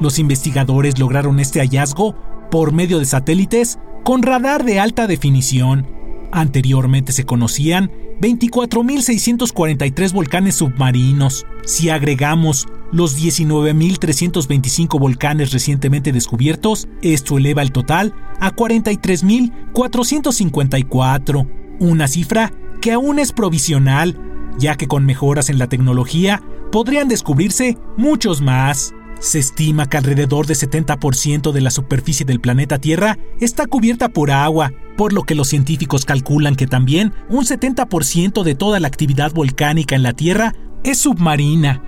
Los 0.00 0.18
investigadores 0.18 0.98
lograron 0.98 1.40
este 1.40 1.60
hallazgo 1.60 2.14
por 2.50 2.72
medio 2.72 2.98
de 2.98 3.06
satélites 3.06 3.78
con 4.04 4.22
radar 4.22 4.64
de 4.64 4.78
alta 4.78 5.06
definición. 5.06 5.86
Anteriormente 6.30 7.12
se 7.12 7.24
conocían 7.24 7.90
24.643 8.20 10.12
volcanes 10.12 10.56
submarinos. 10.56 11.46
Si 11.64 11.88
agregamos 11.90 12.66
los 12.92 13.20
19.325 13.20 14.98
volcanes 14.98 15.52
recientemente 15.52 16.12
descubiertos, 16.12 16.88
esto 17.02 17.38
eleva 17.38 17.62
el 17.62 17.72
total 17.72 18.14
a 18.40 18.54
43.454, 18.54 21.48
una 21.80 22.08
cifra 22.08 22.52
que 22.80 22.92
aún 22.92 23.18
es 23.18 23.32
provisional, 23.32 24.18
ya 24.58 24.76
que 24.76 24.88
con 24.88 25.04
mejoras 25.04 25.50
en 25.50 25.58
la 25.58 25.68
tecnología 25.68 26.42
podrían 26.72 27.08
descubrirse 27.08 27.76
muchos 27.96 28.40
más. 28.40 28.94
Se 29.20 29.38
estima 29.38 29.88
que 29.88 29.96
alrededor 29.96 30.46
del 30.46 30.56
70% 30.56 31.52
de 31.52 31.60
la 31.60 31.70
superficie 31.70 32.26
del 32.26 32.40
planeta 32.40 32.78
Tierra 32.78 33.18
está 33.40 33.66
cubierta 33.66 34.10
por 34.10 34.30
agua, 34.30 34.72
por 34.96 35.12
lo 35.12 35.22
que 35.22 35.34
los 35.34 35.48
científicos 35.48 36.04
calculan 36.04 36.54
que 36.54 36.66
también 36.66 37.12
un 37.28 37.44
70% 37.44 38.42
de 38.42 38.54
toda 38.54 38.78
la 38.78 38.88
actividad 38.88 39.32
volcánica 39.32 39.96
en 39.96 40.02
la 40.02 40.12
Tierra 40.12 40.54
es 40.84 40.98
submarina. 40.98 41.82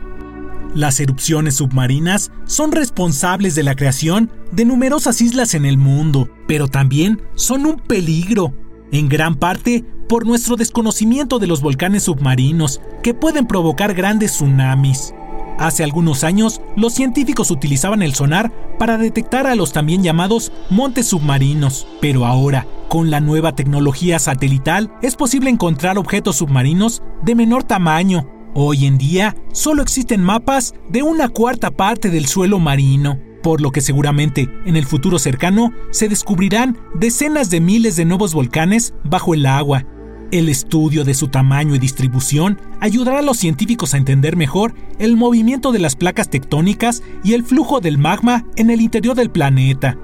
Las 0.75 1.01
erupciones 1.01 1.57
submarinas 1.57 2.31
son 2.47 2.73
responsables 2.73 3.55
de 3.55 3.63
la 3.63 3.75
creación 3.75 4.31
de 4.53 4.65
numerosas 4.65 5.21
islas 5.21 5.55
en 5.55 5.65
el 5.65 5.79
mundo, 5.79 6.29
pero 6.47 6.69
también 6.69 7.23
son 7.35 7.67
un 7.67 7.77
peligro, 7.77 8.55
en 8.93 9.09
gran 9.09 9.35
parte 9.35 9.85
por 10.09 10.27
nuestro 10.27 10.57
desconocimiento 10.57 11.39
de 11.39 11.47
los 11.47 11.61
volcanes 11.61 12.05
submarinos, 12.05 12.81
que 13.03 13.15
pueden 13.15 13.47
provocar 13.47 13.95
grandes 13.95 14.33
tsunamis. 14.33 15.15
Hace 15.59 15.83
algunos 15.83 16.23
años, 16.23 16.61
los 16.77 16.95
científicos 16.95 17.51
utilizaban 17.51 18.01
el 18.01 18.15
sonar 18.15 18.53
para 18.79 18.97
detectar 18.97 19.49
a 19.49 19.57
los 19.57 19.73
también 19.73 20.05
llamados 20.05 20.53
montes 20.71 21.09
submarinos, 21.09 21.89
pero 22.01 22.27
ahora, 22.27 22.69
con 22.89 23.11
la 23.11 23.21
nueva 23.21 23.57
tecnología 23.57 24.21
satelital, 24.21 24.93
es 25.03 25.17
posible 25.17 25.51
encontrar 25.51 25.99
objetos 25.99 26.37
submarinos 26.37 27.03
de 27.25 27.35
menor 27.35 27.65
tamaño. 27.65 28.31
Hoy 28.55 28.87
en 28.87 28.99
día, 28.99 29.35
solo 29.53 29.83
existen 29.83 30.23
mapas 30.23 30.75
de 30.89 31.03
una 31.03 31.29
cuarta 31.29 31.73
parte 31.73 32.09
del 32.09 32.27
suelo 32.27 32.61
marino, 32.61 33.19
por 33.43 33.61
lo 33.61 33.73
que 33.73 33.81
seguramente 33.81 34.49
en 34.65 34.77
el 34.77 34.87
futuro 34.87 35.19
cercano 35.19 35.73
se 35.91 36.09
descubrirán 36.09 36.79
decenas 36.95 37.51
de 37.51 37.61
miles 37.61 37.97
de 37.97 38.05
nuevos 38.05 38.33
volcanes 38.33 38.95
bajo 39.05 39.35
el 39.35 39.45
agua, 39.45 39.85
el 40.31 40.49
estudio 40.49 41.05
de 41.05 41.15
su 41.15 41.29
tamaño 41.29 41.75
y 41.75 41.79
distribución 41.79 42.61
ayudará 42.81 43.21
a 43.21 43.23
los 43.23 43.39
científicos 43.39 43.95
a 43.95 43.97
entender 43.97 44.37
mejor 44.37 44.75
el 44.99 45.17
movimiento 45.17 45.73
de 45.73 45.79
las 45.79 45.97
placas 45.97 46.29
tectónicas 46.29 47.03
y 47.25 47.33
el 47.33 47.45
flujo 47.45 47.81
del 47.81 47.99
magma 47.99 48.45
en 48.57 48.71
el 48.71 48.81
interior 48.81 49.17
del 49.17 49.31
planeta. 49.31 49.97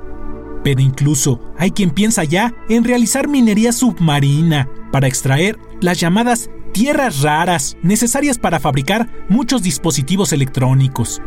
Pero 0.63 0.81
incluso 0.81 1.41
hay 1.59 1.73
quien 1.73 1.91
piensa 1.91 2.25
ya 2.25 2.55
en 2.69 2.85
realizar 2.85 3.29
minería 3.29 3.73
submarina 3.73 4.69
para 4.93 5.07
extraer 5.07 5.59
las 5.81 6.01
llamadas 6.01 6.49
tierras 6.73 7.21
raras 7.21 7.77
necesarias 7.83 8.39
para 8.39 8.61
fabricar 8.61 9.09
muchos 9.29 9.63
dispositivos 9.63 10.33
electrónicos. 10.33 11.21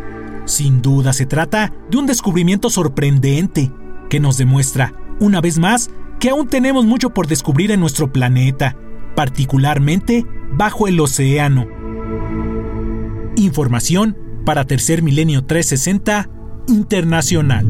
Sin 0.45 0.81
duda 0.81 1.13
se 1.13 1.25
trata 1.25 1.71
de 1.91 1.97
un 1.97 2.07
descubrimiento 2.07 2.69
sorprendente 2.69 3.71
que 4.09 4.19
nos 4.19 4.37
demuestra, 4.37 4.93
una 5.19 5.39
vez 5.39 5.59
más, 5.59 5.91
que 6.19 6.29
aún 6.29 6.47
tenemos 6.47 6.85
mucho 6.85 7.11
por 7.13 7.27
descubrir 7.27 7.71
en 7.71 7.79
nuestro 7.79 8.11
planeta 8.11 8.75
particularmente 9.17 10.27
bajo 10.51 10.87
el 10.87 10.99
océano. 10.99 11.65
Información 13.35 14.15
para 14.45 14.65
Tercer 14.65 15.01
Milenio 15.01 15.43
360 15.43 16.29
Internacional. 16.67 17.65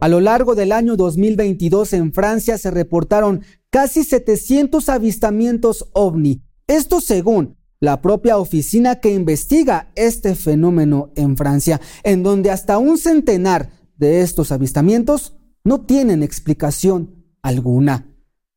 A 0.00 0.08
lo 0.08 0.20
largo 0.20 0.54
del 0.54 0.72
año 0.72 0.96
2022 0.96 1.92
en 1.92 2.14
Francia 2.14 2.56
se 2.56 2.70
reportaron 2.70 3.42
casi 3.68 4.02
700 4.02 4.88
avistamientos 4.88 5.90
ovni. 5.92 6.40
Esto 6.66 7.02
según 7.02 7.58
la 7.80 8.00
propia 8.00 8.38
oficina 8.38 8.98
que 8.98 9.12
investiga 9.12 9.92
este 9.94 10.34
fenómeno 10.34 11.12
en 11.16 11.36
Francia, 11.36 11.82
en 12.02 12.22
donde 12.22 12.50
hasta 12.50 12.78
un 12.78 12.96
centenar 12.96 13.68
de 13.98 14.22
estos 14.22 14.52
avistamientos 14.52 15.36
no 15.64 15.80
tienen 15.80 16.22
explicación 16.22 17.24
alguna. 17.42 18.06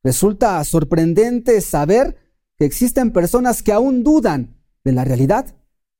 Resulta 0.04 0.64
sorprendente 0.64 1.60
saber 1.62 2.18
que 2.58 2.66
existen 2.66 3.12
personas 3.12 3.64
que 3.64 3.72
aún 3.72 4.04
dudan 4.04 4.58
de 4.84 4.92
la 4.92 5.06
realidad 5.06 5.56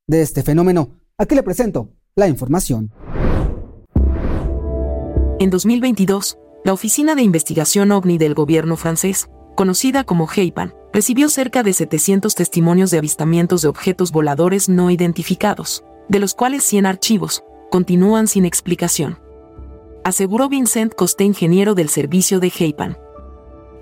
de 0.06 0.22
este 0.22 0.44
fenómeno. 0.44 0.92
Aquí 1.18 1.36
le 1.36 1.44
presento 1.44 1.94
la 2.16 2.28
información. 2.28 2.92
En 5.40 5.50
2022, 5.50 6.38
la 6.66 6.74
Oficina 6.74 7.16
de 7.16 7.22
Investigación 7.22 7.92
OVNI 7.92 8.18
del 8.18 8.34
gobierno 8.34 8.76
francés, 8.76 9.30
conocida 9.56 10.04
como 10.04 10.28
GEIPAN, 10.28 10.74
recibió 10.94 11.30
cerca 11.30 11.64
de 11.64 11.74
700 11.74 12.34
testimonios 12.36 12.92
de 12.92 12.98
avistamientos 12.98 13.62
de 13.62 13.68
objetos 13.68 14.12
voladores 14.12 14.68
no 14.68 14.90
identificados, 14.90 15.84
de 16.10 16.20
los 16.20 16.34
cuales 16.34 16.64
100 16.64 16.86
archivos 16.86 17.44
continúan 17.70 18.28
sin 18.28 18.46
explicación 18.46 19.20
aseguró 20.08 20.48
Vincent 20.48 20.96
Costé, 20.96 21.26
ingeniero 21.26 21.76
del 21.76 21.90
servicio 21.90 22.40
de 22.40 22.50
Heipan. 22.58 22.98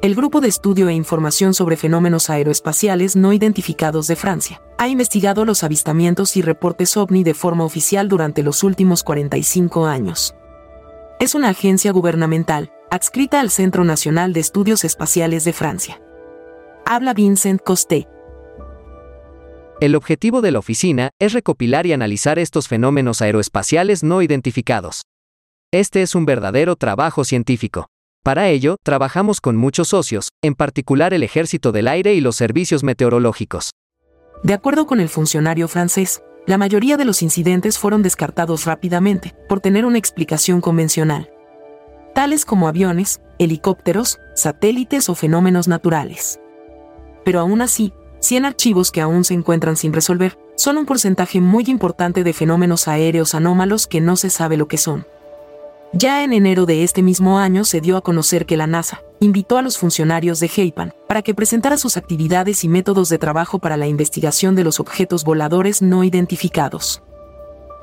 El 0.02 0.16
Grupo 0.16 0.42
de 0.42 0.48
Estudio 0.48 0.90
e 0.90 0.94
Información 0.96 1.54
sobre 1.54 1.78
Fenómenos 1.78 2.32
Aeroespaciales 2.32 3.16
No 3.16 3.32
Identificados 3.32 4.08
de 4.08 4.16
Francia 4.16 4.60
ha 4.80 4.88
investigado 4.88 5.46
los 5.46 5.64
avistamientos 5.64 6.36
y 6.36 6.42
reportes 6.42 6.98
ovni 6.98 7.24
de 7.24 7.36
forma 7.36 7.64
oficial 7.64 8.10
durante 8.10 8.42
los 8.42 8.64
últimos 8.64 9.04
45 9.04 9.86
años. 9.86 10.34
Es 11.20 11.36
una 11.36 11.50
agencia 11.50 11.92
gubernamental, 11.92 12.72
adscrita 12.90 13.40
al 13.40 13.52
Centro 13.52 13.84
Nacional 13.84 14.34
de 14.34 14.40
Estudios 14.40 14.84
Espaciales 14.84 15.44
de 15.44 15.54
Francia. 15.54 16.02
Habla 16.88 17.14
Vincent 17.14 17.62
Costé. 17.62 18.08
El 19.80 19.94
objetivo 19.94 20.42
de 20.42 20.50
la 20.50 20.58
oficina 20.58 21.12
es 21.20 21.34
recopilar 21.34 21.86
y 21.86 21.94
analizar 21.94 22.40
estos 22.40 22.68
fenómenos 22.68 23.22
aeroespaciales 23.22 24.04
no 24.04 24.24
identificados, 24.24 25.04
este 25.72 26.02
es 26.02 26.16
un 26.16 26.26
verdadero 26.26 26.76
trabajo 26.76 27.24
científico. 27.24 27.88
Para 28.24 28.50
ello, 28.50 28.78
trabajamos 28.84 29.42
con 29.42 29.56
muchos 29.56 29.90
socios, 29.90 30.30
en 30.42 30.56
particular 30.56 31.14
el 31.14 31.22
Ejército 31.22 31.72
del 31.72 31.88
Aire 31.88 32.14
y 32.14 32.22
los 32.22 32.36
servicios 32.36 32.84
meteorológicos. 32.84 33.72
De 34.44 34.54
acuerdo 34.54 34.88
con 34.88 35.00
el 35.00 35.10
funcionario 35.10 35.68
francés, 35.68 36.24
la 36.48 36.58
mayoría 36.58 36.98
de 36.98 37.06
los 37.06 37.22
incidentes 37.22 37.78
fueron 37.78 38.04
descartados 38.04 38.66
rápidamente, 38.66 39.36
por 39.50 39.60
tener 39.60 39.86
una 39.86 39.98
explicación 39.98 40.62
convencional, 40.62 41.30
tales 42.14 42.46
como 42.46 42.68
aviones, 42.68 43.20
helicópteros, 43.40 44.20
satélites 44.36 45.10
o 45.10 45.16
fenómenos 45.16 45.68
naturales. 45.68 46.40
Pero 47.24 47.40
aún 47.40 47.62
así, 47.62 47.94
100 48.22 48.46
archivos 48.46 48.92
que 48.92 49.02
aún 49.02 49.24
se 49.24 49.34
encuentran 49.34 49.76
sin 49.76 49.94
resolver 49.94 50.38
son 50.56 50.78
un 50.78 50.86
porcentaje 50.86 51.42
muy 51.42 51.66
importante 51.68 52.24
de 52.24 52.34
fenómenos 52.34 52.88
aéreos 52.88 53.36
anómalos 53.36 53.86
que 53.88 54.02
no 54.02 54.16
se 54.16 54.30
sabe 54.30 54.58
lo 54.58 54.68
que 54.68 54.78
son. 54.78 55.06
Ya 55.98 56.26
en 56.26 56.34
enero 56.34 56.66
de 56.66 56.84
este 56.84 57.02
mismo 57.02 57.40
año 57.40 57.64
se 57.64 57.80
dio 57.80 57.96
a 57.96 58.02
conocer 58.02 58.46
que 58.46 58.58
la 58.58 58.68
NASA 58.68 59.02
invitó 59.22 59.58
a 59.58 59.62
los 59.62 59.78
funcionarios 59.78 60.42
de 60.42 60.48
HAPAN 60.50 60.94
para 61.08 61.22
que 61.22 61.34
presentara 61.34 61.78
sus 61.78 61.96
actividades 61.96 62.66
y 62.66 62.68
métodos 62.68 63.08
de 63.08 63.18
trabajo 63.18 63.60
para 63.60 63.78
la 63.78 63.88
investigación 63.88 64.58
de 64.58 64.66
los 64.66 64.82
objetos 64.82 65.24
voladores 65.24 65.82
no 65.82 66.04
identificados. 66.04 67.02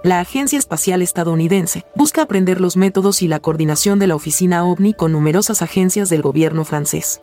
La 0.05 0.21
Agencia 0.21 0.59
Espacial 0.59 1.01
Estadounidense 1.01 1.87
busca 1.95 2.21
aprender 2.21 2.61
los 2.61 2.77
métodos 2.77 3.23
y 3.23 3.29
la 3.29 3.41
coordinación 3.41 3.99
de 3.99 4.09
la 4.09 4.15
oficina 4.15 4.63
OVNI 4.67 4.93
con 4.93 5.13
numerosas 5.13 5.63
agencias 5.63 6.11
del 6.11 6.21
gobierno 6.21 6.67
francés. 6.67 7.23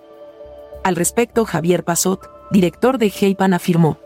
Al 0.84 0.96
respecto, 0.96 1.46
Javier 1.46 1.84
Passot, 1.84 2.28
director 2.50 2.98
de 2.98 3.14
HAPAN, 3.14 3.54
afirmó, 3.54 4.00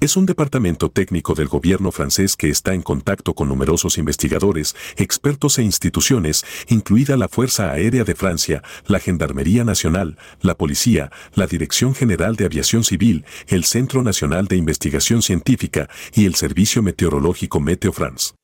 es 0.00 0.16
un 0.16 0.26
departamento 0.26 0.90
técnico 0.90 1.34
del 1.34 1.48
gobierno 1.48 1.90
francés 1.90 2.36
que 2.36 2.50
está 2.50 2.72
en 2.72 2.82
contacto 2.82 3.34
con 3.34 3.48
numerosos 3.48 3.98
investigadores, 3.98 4.76
expertos 4.96 5.58
e 5.58 5.64
instituciones, 5.64 6.44
incluida 6.68 7.16
la 7.16 7.26
Fuerza 7.26 7.72
Aérea 7.72 8.04
de 8.04 8.14
Francia, 8.14 8.62
la 8.86 9.00
Gendarmería 9.00 9.64
Nacional, 9.64 10.16
la 10.40 10.54
Policía, 10.54 11.10
la 11.34 11.48
Dirección 11.48 11.96
General 11.96 12.36
de 12.36 12.44
Aviación 12.44 12.84
Civil, 12.84 13.24
el 13.48 13.64
Centro 13.64 14.04
Nacional 14.04 14.46
de 14.46 14.54
Investigación 14.54 15.20
Científica 15.20 15.88
y 16.14 16.26
el 16.26 16.36
Servicio 16.36 16.80
Meteorológico 16.80 17.58
Meteo 17.58 17.92
France. 17.92 18.34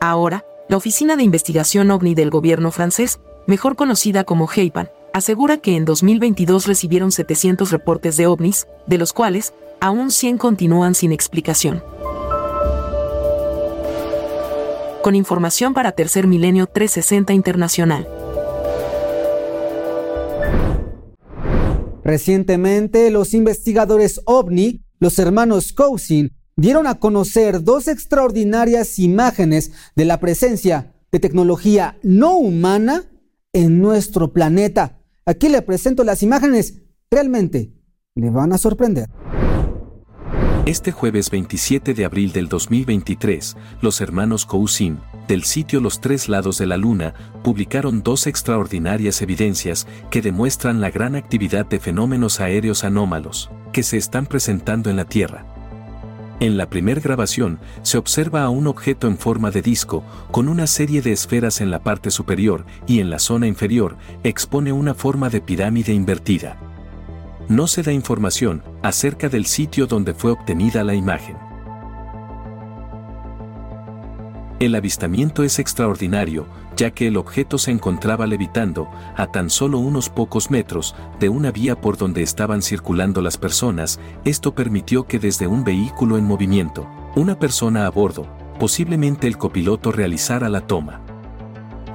Ahora, 0.00 0.44
la 0.68 0.76
Oficina 0.76 1.16
de 1.16 1.24
Investigación 1.24 1.90
OVNI 1.90 2.14
del 2.14 2.30
gobierno 2.30 2.70
francés, 2.70 3.18
mejor 3.48 3.74
conocida 3.74 4.22
como 4.22 4.48
HAPAN, 4.48 4.88
asegura 5.12 5.56
que 5.56 5.74
en 5.74 5.84
2022 5.84 6.68
recibieron 6.68 7.10
700 7.10 7.72
reportes 7.72 8.16
de 8.16 8.28
ovnis, 8.28 8.68
de 8.86 8.98
los 8.98 9.12
cuales 9.12 9.52
aún 9.80 10.10
100 10.10 10.38
continúan 10.38 10.94
sin 10.94 11.12
explicación. 11.12 11.82
Con 15.02 15.14
información 15.14 15.74
para 15.74 15.92
Tercer 15.92 16.26
Milenio 16.26 16.66
360 16.66 17.32
Internacional. 17.32 18.08
Recientemente, 22.02 23.10
los 23.10 23.34
investigadores 23.34 24.20
OVNI, 24.26 24.84
los 25.00 25.18
hermanos 25.18 25.72
Cousin, 25.72 26.32
dieron 26.56 26.86
a 26.86 27.00
conocer 27.00 27.62
dos 27.62 27.88
extraordinarias 27.88 28.98
imágenes 28.98 29.72
de 29.94 30.04
la 30.04 30.20
presencia 30.20 30.94
de 31.12 31.20
tecnología 31.20 31.98
no 32.02 32.36
humana 32.36 33.04
en 33.52 33.80
nuestro 33.80 34.32
planeta. 34.32 34.98
Aquí 35.24 35.48
le 35.48 35.62
presento 35.62 36.04
las 36.04 36.22
imágenes. 36.22 36.82
Realmente 37.10 37.72
le 38.14 38.30
van 38.30 38.52
a 38.52 38.58
sorprender. 38.58 39.08
Este 40.66 40.90
jueves 40.90 41.30
27 41.30 41.94
de 41.94 42.04
abril 42.04 42.32
del 42.32 42.48
2023, 42.48 43.56
los 43.82 44.00
hermanos 44.00 44.44
Cousin, 44.44 44.98
del 45.28 45.44
sitio 45.44 45.80
Los 45.80 46.00
Tres 46.00 46.28
Lados 46.28 46.58
de 46.58 46.66
la 46.66 46.76
Luna, 46.76 47.14
publicaron 47.44 48.02
dos 48.02 48.26
extraordinarias 48.26 49.22
evidencias 49.22 49.86
que 50.10 50.22
demuestran 50.22 50.80
la 50.80 50.90
gran 50.90 51.14
actividad 51.14 51.66
de 51.66 51.78
fenómenos 51.78 52.40
aéreos 52.40 52.82
anómalos 52.82 53.48
que 53.72 53.84
se 53.84 53.96
están 53.96 54.26
presentando 54.26 54.90
en 54.90 54.96
la 54.96 55.04
Tierra. 55.04 55.46
En 56.40 56.56
la 56.56 56.68
primera 56.68 57.00
grabación, 57.00 57.60
se 57.82 57.96
observa 57.96 58.42
a 58.42 58.48
un 58.48 58.66
objeto 58.66 59.06
en 59.06 59.18
forma 59.18 59.52
de 59.52 59.62
disco, 59.62 60.02
con 60.32 60.48
una 60.48 60.66
serie 60.66 61.00
de 61.00 61.12
esferas 61.12 61.60
en 61.60 61.70
la 61.70 61.84
parte 61.84 62.10
superior 62.10 62.66
y 62.88 62.98
en 62.98 63.08
la 63.08 63.20
zona 63.20 63.46
inferior, 63.46 63.96
expone 64.24 64.72
una 64.72 64.94
forma 64.94 65.30
de 65.30 65.40
pirámide 65.40 65.92
invertida 65.92 66.58
no 67.48 67.66
se 67.66 67.82
da 67.82 67.92
información 67.92 68.62
acerca 68.82 69.28
del 69.28 69.46
sitio 69.46 69.86
donde 69.86 70.14
fue 70.14 70.32
obtenida 70.32 70.82
la 70.84 70.94
imagen. 70.94 71.36
El 74.58 74.74
avistamiento 74.74 75.42
es 75.42 75.58
extraordinario, 75.58 76.46
ya 76.76 76.90
que 76.90 77.06
el 77.08 77.18
objeto 77.18 77.58
se 77.58 77.70
encontraba 77.70 78.26
levitando 78.26 78.88
a 79.14 79.26
tan 79.26 79.50
solo 79.50 79.78
unos 79.78 80.08
pocos 80.08 80.50
metros 80.50 80.94
de 81.20 81.28
una 81.28 81.50
vía 81.50 81.78
por 81.78 81.98
donde 81.98 82.22
estaban 82.22 82.62
circulando 82.62 83.20
las 83.20 83.36
personas. 83.36 84.00
Esto 84.24 84.54
permitió 84.54 85.06
que 85.06 85.18
desde 85.18 85.46
un 85.46 85.62
vehículo 85.62 86.16
en 86.16 86.24
movimiento, 86.24 86.88
una 87.16 87.38
persona 87.38 87.86
a 87.86 87.90
bordo, 87.90 88.26
posiblemente 88.58 89.26
el 89.26 89.36
copiloto 89.36 89.92
realizara 89.92 90.48
la 90.48 90.62
toma. 90.62 91.05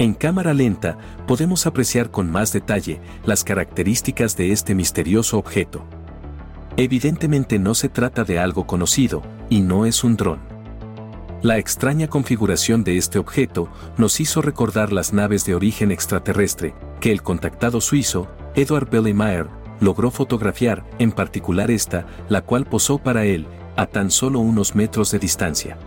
En 0.01 0.15
cámara 0.15 0.55
lenta 0.55 0.97
podemos 1.27 1.67
apreciar 1.67 2.09
con 2.09 2.31
más 2.31 2.51
detalle 2.51 2.99
las 3.23 3.43
características 3.43 4.35
de 4.35 4.51
este 4.51 4.73
misterioso 4.73 5.37
objeto. 5.37 5.85
Evidentemente 6.75 7.59
no 7.59 7.75
se 7.75 7.87
trata 7.87 8.23
de 8.23 8.39
algo 8.39 8.65
conocido, 8.65 9.21
y 9.47 9.61
no 9.61 9.85
es 9.85 10.03
un 10.03 10.17
dron. 10.17 10.39
La 11.43 11.59
extraña 11.59 12.07
configuración 12.07 12.83
de 12.83 12.97
este 12.97 13.19
objeto 13.19 13.69
nos 13.97 14.19
hizo 14.19 14.41
recordar 14.41 14.91
las 14.91 15.13
naves 15.13 15.45
de 15.45 15.53
origen 15.53 15.91
extraterrestre 15.91 16.73
que 16.99 17.11
el 17.11 17.21
contactado 17.21 17.79
suizo, 17.79 18.27
Edward 18.55 18.89
Bellemeyer, 18.89 19.49
logró 19.81 20.09
fotografiar, 20.09 20.83
en 20.97 21.11
particular 21.11 21.69
esta, 21.69 22.07
la 22.27 22.41
cual 22.41 22.65
posó 22.65 22.97
para 22.97 23.25
él, 23.25 23.45
a 23.75 23.85
tan 23.85 24.09
solo 24.09 24.39
unos 24.39 24.73
metros 24.73 25.11
de 25.11 25.19
distancia. 25.19 25.77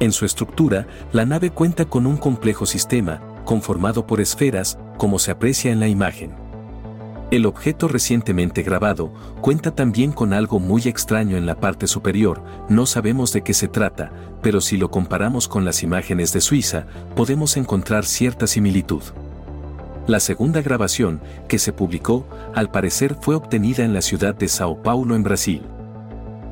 En 0.00 0.12
su 0.12 0.24
estructura, 0.24 0.86
la 1.12 1.26
nave 1.26 1.50
cuenta 1.50 1.84
con 1.84 2.06
un 2.06 2.16
complejo 2.16 2.64
sistema, 2.64 3.20
conformado 3.44 4.06
por 4.06 4.22
esferas, 4.22 4.78
como 4.96 5.18
se 5.18 5.30
aprecia 5.30 5.70
en 5.70 5.78
la 5.78 5.88
imagen. 5.88 6.32
El 7.30 7.44
objeto 7.44 7.86
recientemente 7.86 8.62
grabado 8.62 9.12
cuenta 9.42 9.74
también 9.74 10.10
con 10.10 10.32
algo 10.32 10.58
muy 10.58 10.82
extraño 10.88 11.36
en 11.36 11.44
la 11.44 11.60
parte 11.60 11.86
superior, 11.86 12.42
no 12.70 12.86
sabemos 12.86 13.34
de 13.34 13.42
qué 13.42 13.52
se 13.52 13.68
trata, 13.68 14.10
pero 14.42 14.62
si 14.62 14.78
lo 14.78 14.90
comparamos 14.90 15.48
con 15.48 15.66
las 15.66 15.82
imágenes 15.82 16.32
de 16.32 16.40
Suiza, 16.40 16.86
podemos 17.14 17.58
encontrar 17.58 18.06
cierta 18.06 18.46
similitud. 18.46 19.02
La 20.06 20.18
segunda 20.18 20.62
grabación, 20.62 21.20
que 21.46 21.58
se 21.58 21.74
publicó, 21.74 22.26
al 22.54 22.70
parecer 22.70 23.16
fue 23.20 23.34
obtenida 23.34 23.84
en 23.84 23.92
la 23.92 24.00
ciudad 24.00 24.34
de 24.34 24.48
Sao 24.48 24.82
Paulo 24.82 25.14
en 25.14 25.22
Brasil. 25.22 25.62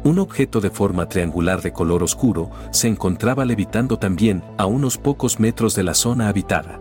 Un 0.05 0.19
objeto 0.19 0.61
de 0.61 0.71
forma 0.71 1.09
triangular 1.09 1.61
de 1.61 1.73
color 1.73 2.03
oscuro 2.03 2.51
se 2.71 2.89
encontraba 2.89 3.45
levitando 3.45 3.99
también 3.99 4.43
a 4.57 4.67
unos 4.67 4.97
pocos 4.97 5.41
metros 5.41 5.75
de 5.75 5.83
la 5.83 5.95
zona 5.95 6.29
habitada. 6.29 6.81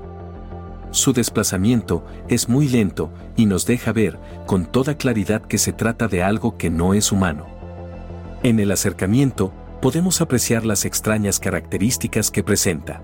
Su 0.91 1.13
desplazamiento 1.13 2.05
es 2.29 2.47
muy 2.47 2.69
lento 2.69 3.11
y 3.35 3.45
nos 3.45 3.65
deja 3.65 3.91
ver 3.91 4.19
con 4.45 4.65
toda 4.65 4.97
claridad 4.97 5.41
que 5.41 5.57
se 5.57 5.73
trata 5.73 6.07
de 6.07 6.23
algo 6.23 6.57
que 6.57 6.69
no 6.69 6.93
es 6.93 7.11
humano. 7.11 7.45
En 8.43 8.59
el 8.59 8.71
acercamiento, 8.71 9.51
podemos 9.81 10.21
apreciar 10.21 10.65
las 10.65 10.85
extrañas 10.85 11.39
características 11.39 12.31
que 12.31 12.43
presenta. 12.43 13.01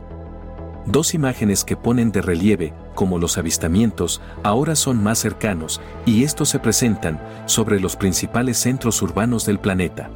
Dos 0.86 1.13
imágenes 1.13 1.63
que 1.63 1.77
ponen 1.77 2.11
de 2.11 2.21
relieve, 2.21 2.73
como 2.93 3.17
los 3.17 3.38
avistamientos, 3.38 4.21
ahora 4.43 4.75
son 4.75 5.01
más 5.01 5.17
cercanos, 5.17 5.79
y 6.05 6.25
estos 6.25 6.49
se 6.49 6.59
presentan 6.59 7.21
sobre 7.45 7.79
los 7.79 7.95
principales 7.95 8.57
centros 8.57 9.01
urbanos 9.01 9.45
del 9.45 9.59
planeta. 9.59 10.09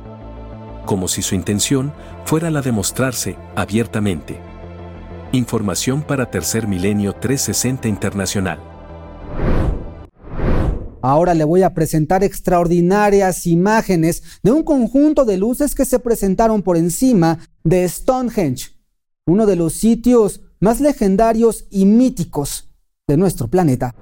Como 0.86 1.07
si 1.07 1.22
su 1.22 1.36
intención 1.36 1.93
fuera 2.26 2.51
la 2.51 2.61
de 2.61 2.74
mostrarse 2.74 3.38
abiertamente. 3.55 4.39
Información 5.32 6.01
para 6.01 6.30
Tercer 6.30 6.68
Milenio 6.68 7.13
360 7.13 7.88
Internacional. 7.88 8.59
Ahora 11.01 11.34
le 11.34 11.45
voy 11.45 11.63
a 11.63 11.74
presentar 11.74 12.26
extraordinarias 12.26 13.47
imágenes 13.47 14.22
de 14.43 14.51
un 14.51 14.63
conjunto 14.63 15.24
de 15.24 15.38
luces 15.38 15.76
que 15.76 15.86
se 15.86 15.99
presentaron 15.99 16.61
por 16.61 16.76
encima 16.76 17.39
de 17.63 17.88
Stonehenge, 17.88 18.72
uno 19.26 19.45
de 19.45 19.55
los 19.55 19.74
sitios 19.74 20.41
más 20.60 20.80
legendarios 20.82 21.66
y 21.70 21.86
míticos 21.86 22.70
de 23.08 23.18
nuestro 23.18 23.47
planeta. 23.47 23.95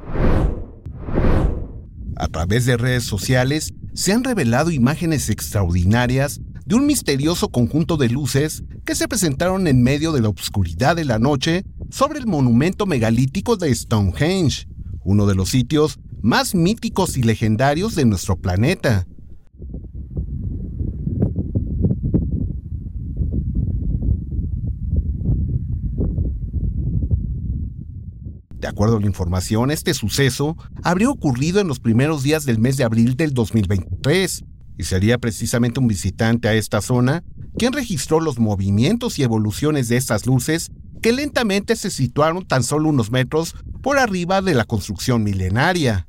A 2.16 2.28
través 2.28 2.66
de 2.66 2.78
redes 2.78 3.04
sociales 3.04 3.74
se 3.94 4.14
han 4.14 4.24
revelado 4.24 4.72
imágenes 4.72 5.30
extraordinarias 5.30 6.40
de 6.66 6.76
un 6.76 6.88
misterioso 6.88 7.50
conjunto 7.50 7.98
de 7.98 8.10
luces 8.10 8.64
que 8.86 8.96
se 8.96 9.08
presentaron 9.08 9.68
en 9.68 9.84
medio 9.84 10.12
de 10.12 10.22
la 10.22 10.30
oscuridad 10.30 10.96
de 10.96 11.06
la 11.06 11.20
noche 11.20 11.64
sobre 11.90 12.20
el 12.20 12.26
monumento 12.26 12.86
megalítico 12.86 13.56
de 13.58 13.74
Stonehenge, 13.74 14.68
uno 15.04 15.28
de 15.28 15.36
los 15.36 15.50
sitios 15.50 16.00
más 16.22 16.56
míticos 16.56 17.18
y 17.18 17.24
legendarios 17.24 17.96
de 17.96 18.06
nuestro 18.06 18.38
planeta. 18.38 19.06
De 28.66 28.70
acuerdo 28.70 28.98
a 28.98 29.00
la 29.00 29.06
información, 29.06 29.70
este 29.70 29.94
suceso 29.94 30.58
habría 30.82 31.12
ocurrido 31.12 31.60
en 31.60 31.68
los 31.68 31.80
primeros 31.80 32.24
días 32.24 32.46
del 32.46 32.58
mes 32.58 32.78
de 32.78 32.84
abril 32.84 33.16
del 33.16 33.32
2023 33.32 34.44
y 34.76 34.84
sería 34.86 35.20
precisamente 35.20 35.80
un 35.80 35.86
visitante 35.86 36.48
a 36.48 36.56
esta 36.56 36.82
zona 36.82 37.24
quien 37.60 37.74
registró 37.74 38.20
los 38.20 38.40
movimientos 38.40 39.20
y 39.20 39.24
evoluciones 39.24 39.88
de 39.88 39.98
estas 39.98 40.26
luces 40.26 40.72
que 41.04 41.12
lentamente 41.12 41.76
se 41.76 41.92
situaron 41.92 42.44
tan 42.44 42.64
solo 42.64 42.90
unos 42.90 43.12
metros 43.12 43.54
por 43.84 44.00
arriba 44.00 44.42
de 44.42 44.56
la 44.56 44.66
construcción 44.66 45.24
milenaria. 45.24 46.08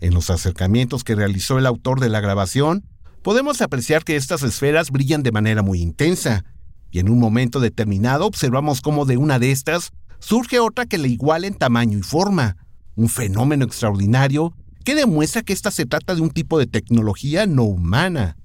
En 0.00 0.12
los 0.12 0.28
acercamientos 0.28 1.04
que 1.04 1.14
realizó 1.14 1.56
el 1.56 1.66
autor 1.66 2.00
de 2.00 2.08
la 2.08 2.18
grabación, 2.18 2.84
podemos 3.22 3.60
apreciar 3.62 4.02
que 4.02 4.16
estas 4.16 4.42
esferas 4.42 4.90
brillan 4.90 5.22
de 5.22 5.30
manera 5.30 5.62
muy 5.62 5.80
intensa, 5.80 6.44
y 6.90 6.98
en 6.98 7.08
un 7.08 7.20
momento 7.20 7.60
determinado 7.60 8.26
observamos 8.26 8.80
cómo 8.80 9.04
de 9.04 9.18
una 9.18 9.38
de 9.38 9.52
estas 9.52 9.92
surge 10.20 10.60
otra 10.60 10.86
que 10.86 10.98
le 10.98 11.08
iguala 11.08 11.46
en 11.46 11.54
tamaño 11.54 11.98
y 11.98 12.02
forma, 12.02 12.56
un 12.94 13.08
fenómeno 13.08 13.64
extraordinario 13.64 14.54
que 14.84 14.94
demuestra 14.94 15.42
que 15.42 15.52
esta 15.52 15.70
se 15.70 15.86
trata 15.86 16.14
de 16.14 16.22
un 16.22 16.30
tipo 16.30 16.58
de 16.58 16.66
tecnología 16.66 17.46
no 17.46 17.64
humana. 17.64 18.36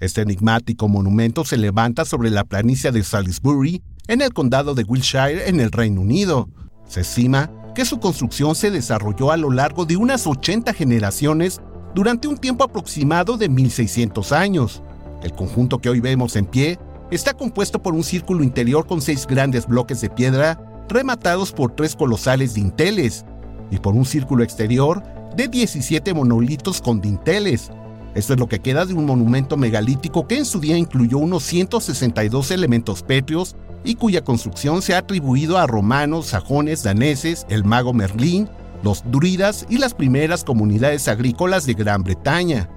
Este 0.00 0.22
enigmático 0.22 0.88
monumento 0.88 1.44
se 1.44 1.56
levanta 1.56 2.04
sobre 2.04 2.30
la 2.30 2.44
planicie 2.44 2.90
de 2.90 3.02
Salisbury, 3.02 3.82
en 4.06 4.20
el 4.20 4.32
condado 4.32 4.74
de 4.74 4.84
Wiltshire, 4.84 5.48
en 5.48 5.60
el 5.60 5.72
Reino 5.72 6.00
Unido. 6.00 6.48
Se 6.86 7.00
estima 7.00 7.50
que 7.74 7.84
su 7.84 7.98
construcción 7.98 8.54
se 8.54 8.70
desarrolló 8.70 9.32
a 9.32 9.36
lo 9.36 9.50
largo 9.50 9.84
de 9.84 9.96
unas 9.96 10.26
80 10.26 10.74
generaciones 10.74 11.60
durante 11.94 12.28
un 12.28 12.36
tiempo 12.36 12.64
aproximado 12.64 13.36
de 13.36 13.48
1600 13.48 14.32
años. 14.32 14.82
El 15.22 15.32
conjunto 15.32 15.78
que 15.78 15.88
hoy 15.88 16.00
vemos 16.00 16.36
en 16.36 16.46
pie 16.46 16.78
está 17.10 17.34
compuesto 17.34 17.82
por 17.82 17.94
un 17.94 18.04
círculo 18.04 18.44
interior 18.44 18.86
con 18.86 19.00
seis 19.00 19.26
grandes 19.26 19.66
bloques 19.66 20.00
de 20.00 20.10
piedra 20.10 20.63
rematados 20.88 21.52
por 21.52 21.74
tres 21.74 21.96
colosales 21.96 22.54
dinteles 22.54 23.24
y 23.70 23.78
por 23.78 23.94
un 23.94 24.04
círculo 24.04 24.44
exterior 24.44 25.02
de 25.36 25.48
17 25.48 26.14
monolitos 26.14 26.80
con 26.80 27.00
dinteles, 27.00 27.70
esto 28.14 28.34
es 28.34 28.38
lo 28.38 28.46
que 28.46 28.60
queda 28.60 28.86
de 28.86 28.94
un 28.94 29.06
monumento 29.06 29.56
megalítico 29.56 30.28
que 30.28 30.38
en 30.38 30.44
su 30.44 30.60
día 30.60 30.78
incluyó 30.78 31.18
unos 31.18 31.42
162 31.42 32.52
elementos 32.52 33.02
pétreos 33.02 33.56
y 33.82 33.96
cuya 33.96 34.22
construcción 34.22 34.82
se 34.82 34.94
ha 34.94 34.98
atribuido 34.98 35.58
a 35.58 35.66
romanos, 35.66 36.26
sajones, 36.26 36.84
daneses, 36.84 37.44
el 37.48 37.64
mago 37.64 37.92
Merlín, 37.92 38.48
los 38.84 39.02
druidas 39.10 39.66
y 39.68 39.78
las 39.78 39.94
primeras 39.94 40.44
comunidades 40.44 41.08
agrícolas 41.08 41.66
de 41.66 41.74
Gran 41.74 42.04
Bretaña. 42.04 42.68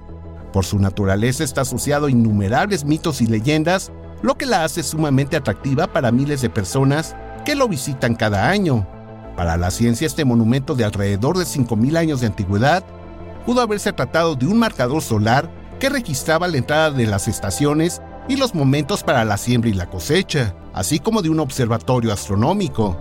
Por 0.52 0.64
su 0.64 0.80
naturaleza 0.80 1.44
está 1.44 1.60
asociado 1.60 2.06
a 2.06 2.10
innumerables 2.10 2.84
mitos 2.84 3.20
y 3.20 3.26
leyendas, 3.26 3.92
lo 4.22 4.36
que 4.36 4.46
la 4.46 4.64
hace 4.64 4.82
sumamente 4.82 5.36
atractiva 5.36 5.86
para 5.86 6.10
miles 6.10 6.42
de 6.42 6.50
personas 6.50 7.14
que 7.48 7.54
lo 7.54 7.66
visitan 7.66 8.14
cada 8.14 8.50
año. 8.50 8.86
Para 9.34 9.56
la 9.56 9.70
ciencia 9.70 10.06
este 10.06 10.26
monumento 10.26 10.74
de 10.74 10.84
alrededor 10.84 11.38
de 11.38 11.46
5.000 11.46 11.96
años 11.96 12.20
de 12.20 12.26
antigüedad 12.26 12.84
pudo 13.46 13.62
haberse 13.62 13.90
tratado 13.94 14.34
de 14.34 14.46
un 14.46 14.58
marcador 14.58 15.00
solar 15.00 15.50
que 15.80 15.88
registraba 15.88 16.46
la 16.46 16.58
entrada 16.58 16.90
de 16.90 17.06
las 17.06 17.26
estaciones 17.26 18.02
y 18.28 18.36
los 18.36 18.54
momentos 18.54 19.02
para 19.02 19.24
la 19.24 19.38
siembra 19.38 19.70
y 19.70 19.72
la 19.72 19.88
cosecha, 19.88 20.54
así 20.74 20.98
como 20.98 21.22
de 21.22 21.30
un 21.30 21.40
observatorio 21.40 22.12
astronómico. 22.12 22.98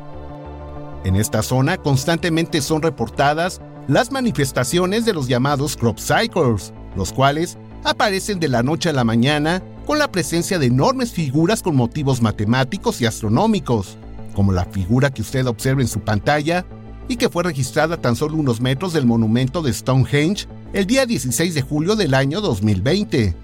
En 1.04 1.18
esta 1.18 1.44
zona 1.44 1.76
constantemente 1.76 2.62
son 2.62 2.82
reportadas 2.82 3.60
las 3.90 4.14
manifestaciones 4.14 5.04
de 5.04 5.12
los 5.12 5.28
llamados 5.28 5.76
crop 5.76 6.00
cycles, 6.00 6.72
los 6.96 7.12
cuales 7.12 7.58
aparecen 7.84 8.40
de 8.40 8.48
la 8.48 8.64
noche 8.64 8.88
a 8.88 8.94
la 8.94 9.04
mañana 9.04 9.62
con 9.86 10.00
la 10.00 10.10
presencia 10.10 10.58
de 10.58 10.68
enormes 10.68 11.12
figuras 11.12 11.62
con 11.62 11.76
motivos 11.76 12.22
matemáticos 12.22 13.02
y 13.02 13.06
astronómicos, 13.06 13.98
como 14.38 14.52
la 14.52 14.66
figura 14.66 15.10
que 15.10 15.24
usted 15.24 15.48
observa 15.48 15.82
en 15.82 15.88
su 15.88 16.02
pantalla, 16.02 16.64
y 17.08 17.16
que 17.16 17.28
fue 17.28 17.42
registrada 17.42 17.98
tan 17.98 18.16
solo 18.16 18.36
unos 18.36 18.62
metros 18.62 18.94
del 18.94 19.08
monumento 19.08 19.64
de 19.64 19.74
Stonehenge 19.74 20.46
el 20.74 20.86
día 20.86 21.08
16 21.08 21.56
de 21.56 21.62
julio 21.64 21.96
del 21.96 22.14
año 22.14 22.40
2020. 22.40 23.36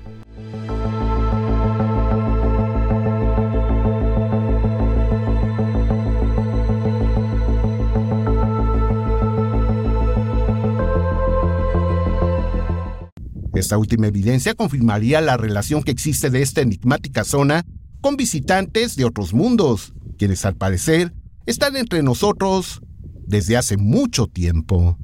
Esta 13.56 13.80
última 13.80 14.06
evidencia 14.06 14.54
confirmaría 14.54 15.22
la 15.22 15.38
relación 15.38 15.82
que 15.82 15.90
existe 15.90 16.30
de 16.30 16.44
esta 16.44 16.62
enigmática 16.62 17.24
zona 17.24 17.66
con 18.00 18.16
visitantes 18.16 18.96
de 18.96 19.06
otros 19.06 19.34
mundos, 19.34 19.94
quienes 20.24 20.46
al 20.46 20.56
parecer 20.56 21.14
están 21.46 21.76
entre 21.76 22.02
nosotros 22.02 22.82
desde 23.28 23.58
hace 23.58 23.76
mucho 23.76 24.28
tiempo. 24.28 24.98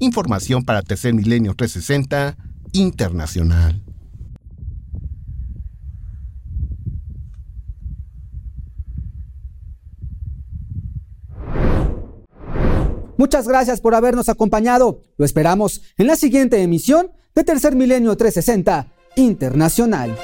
Información 0.00 0.64
para 0.64 0.82
Tercer 0.82 1.14
Milenio 1.14 1.54
360 1.54 2.36
Internacional. 2.72 3.82
Muchas 13.16 13.48
gracias 13.48 13.80
por 13.80 13.94
habernos 13.94 14.28
acompañado. 14.28 15.00
Lo 15.16 15.24
esperamos 15.24 15.80
en 15.96 16.06
la 16.06 16.16
siguiente 16.16 16.60
emisión 16.60 17.12
de 17.34 17.44
Tercer 17.44 17.74
Milenio 17.74 18.14
360 18.14 18.92
Internacional. 19.16 20.14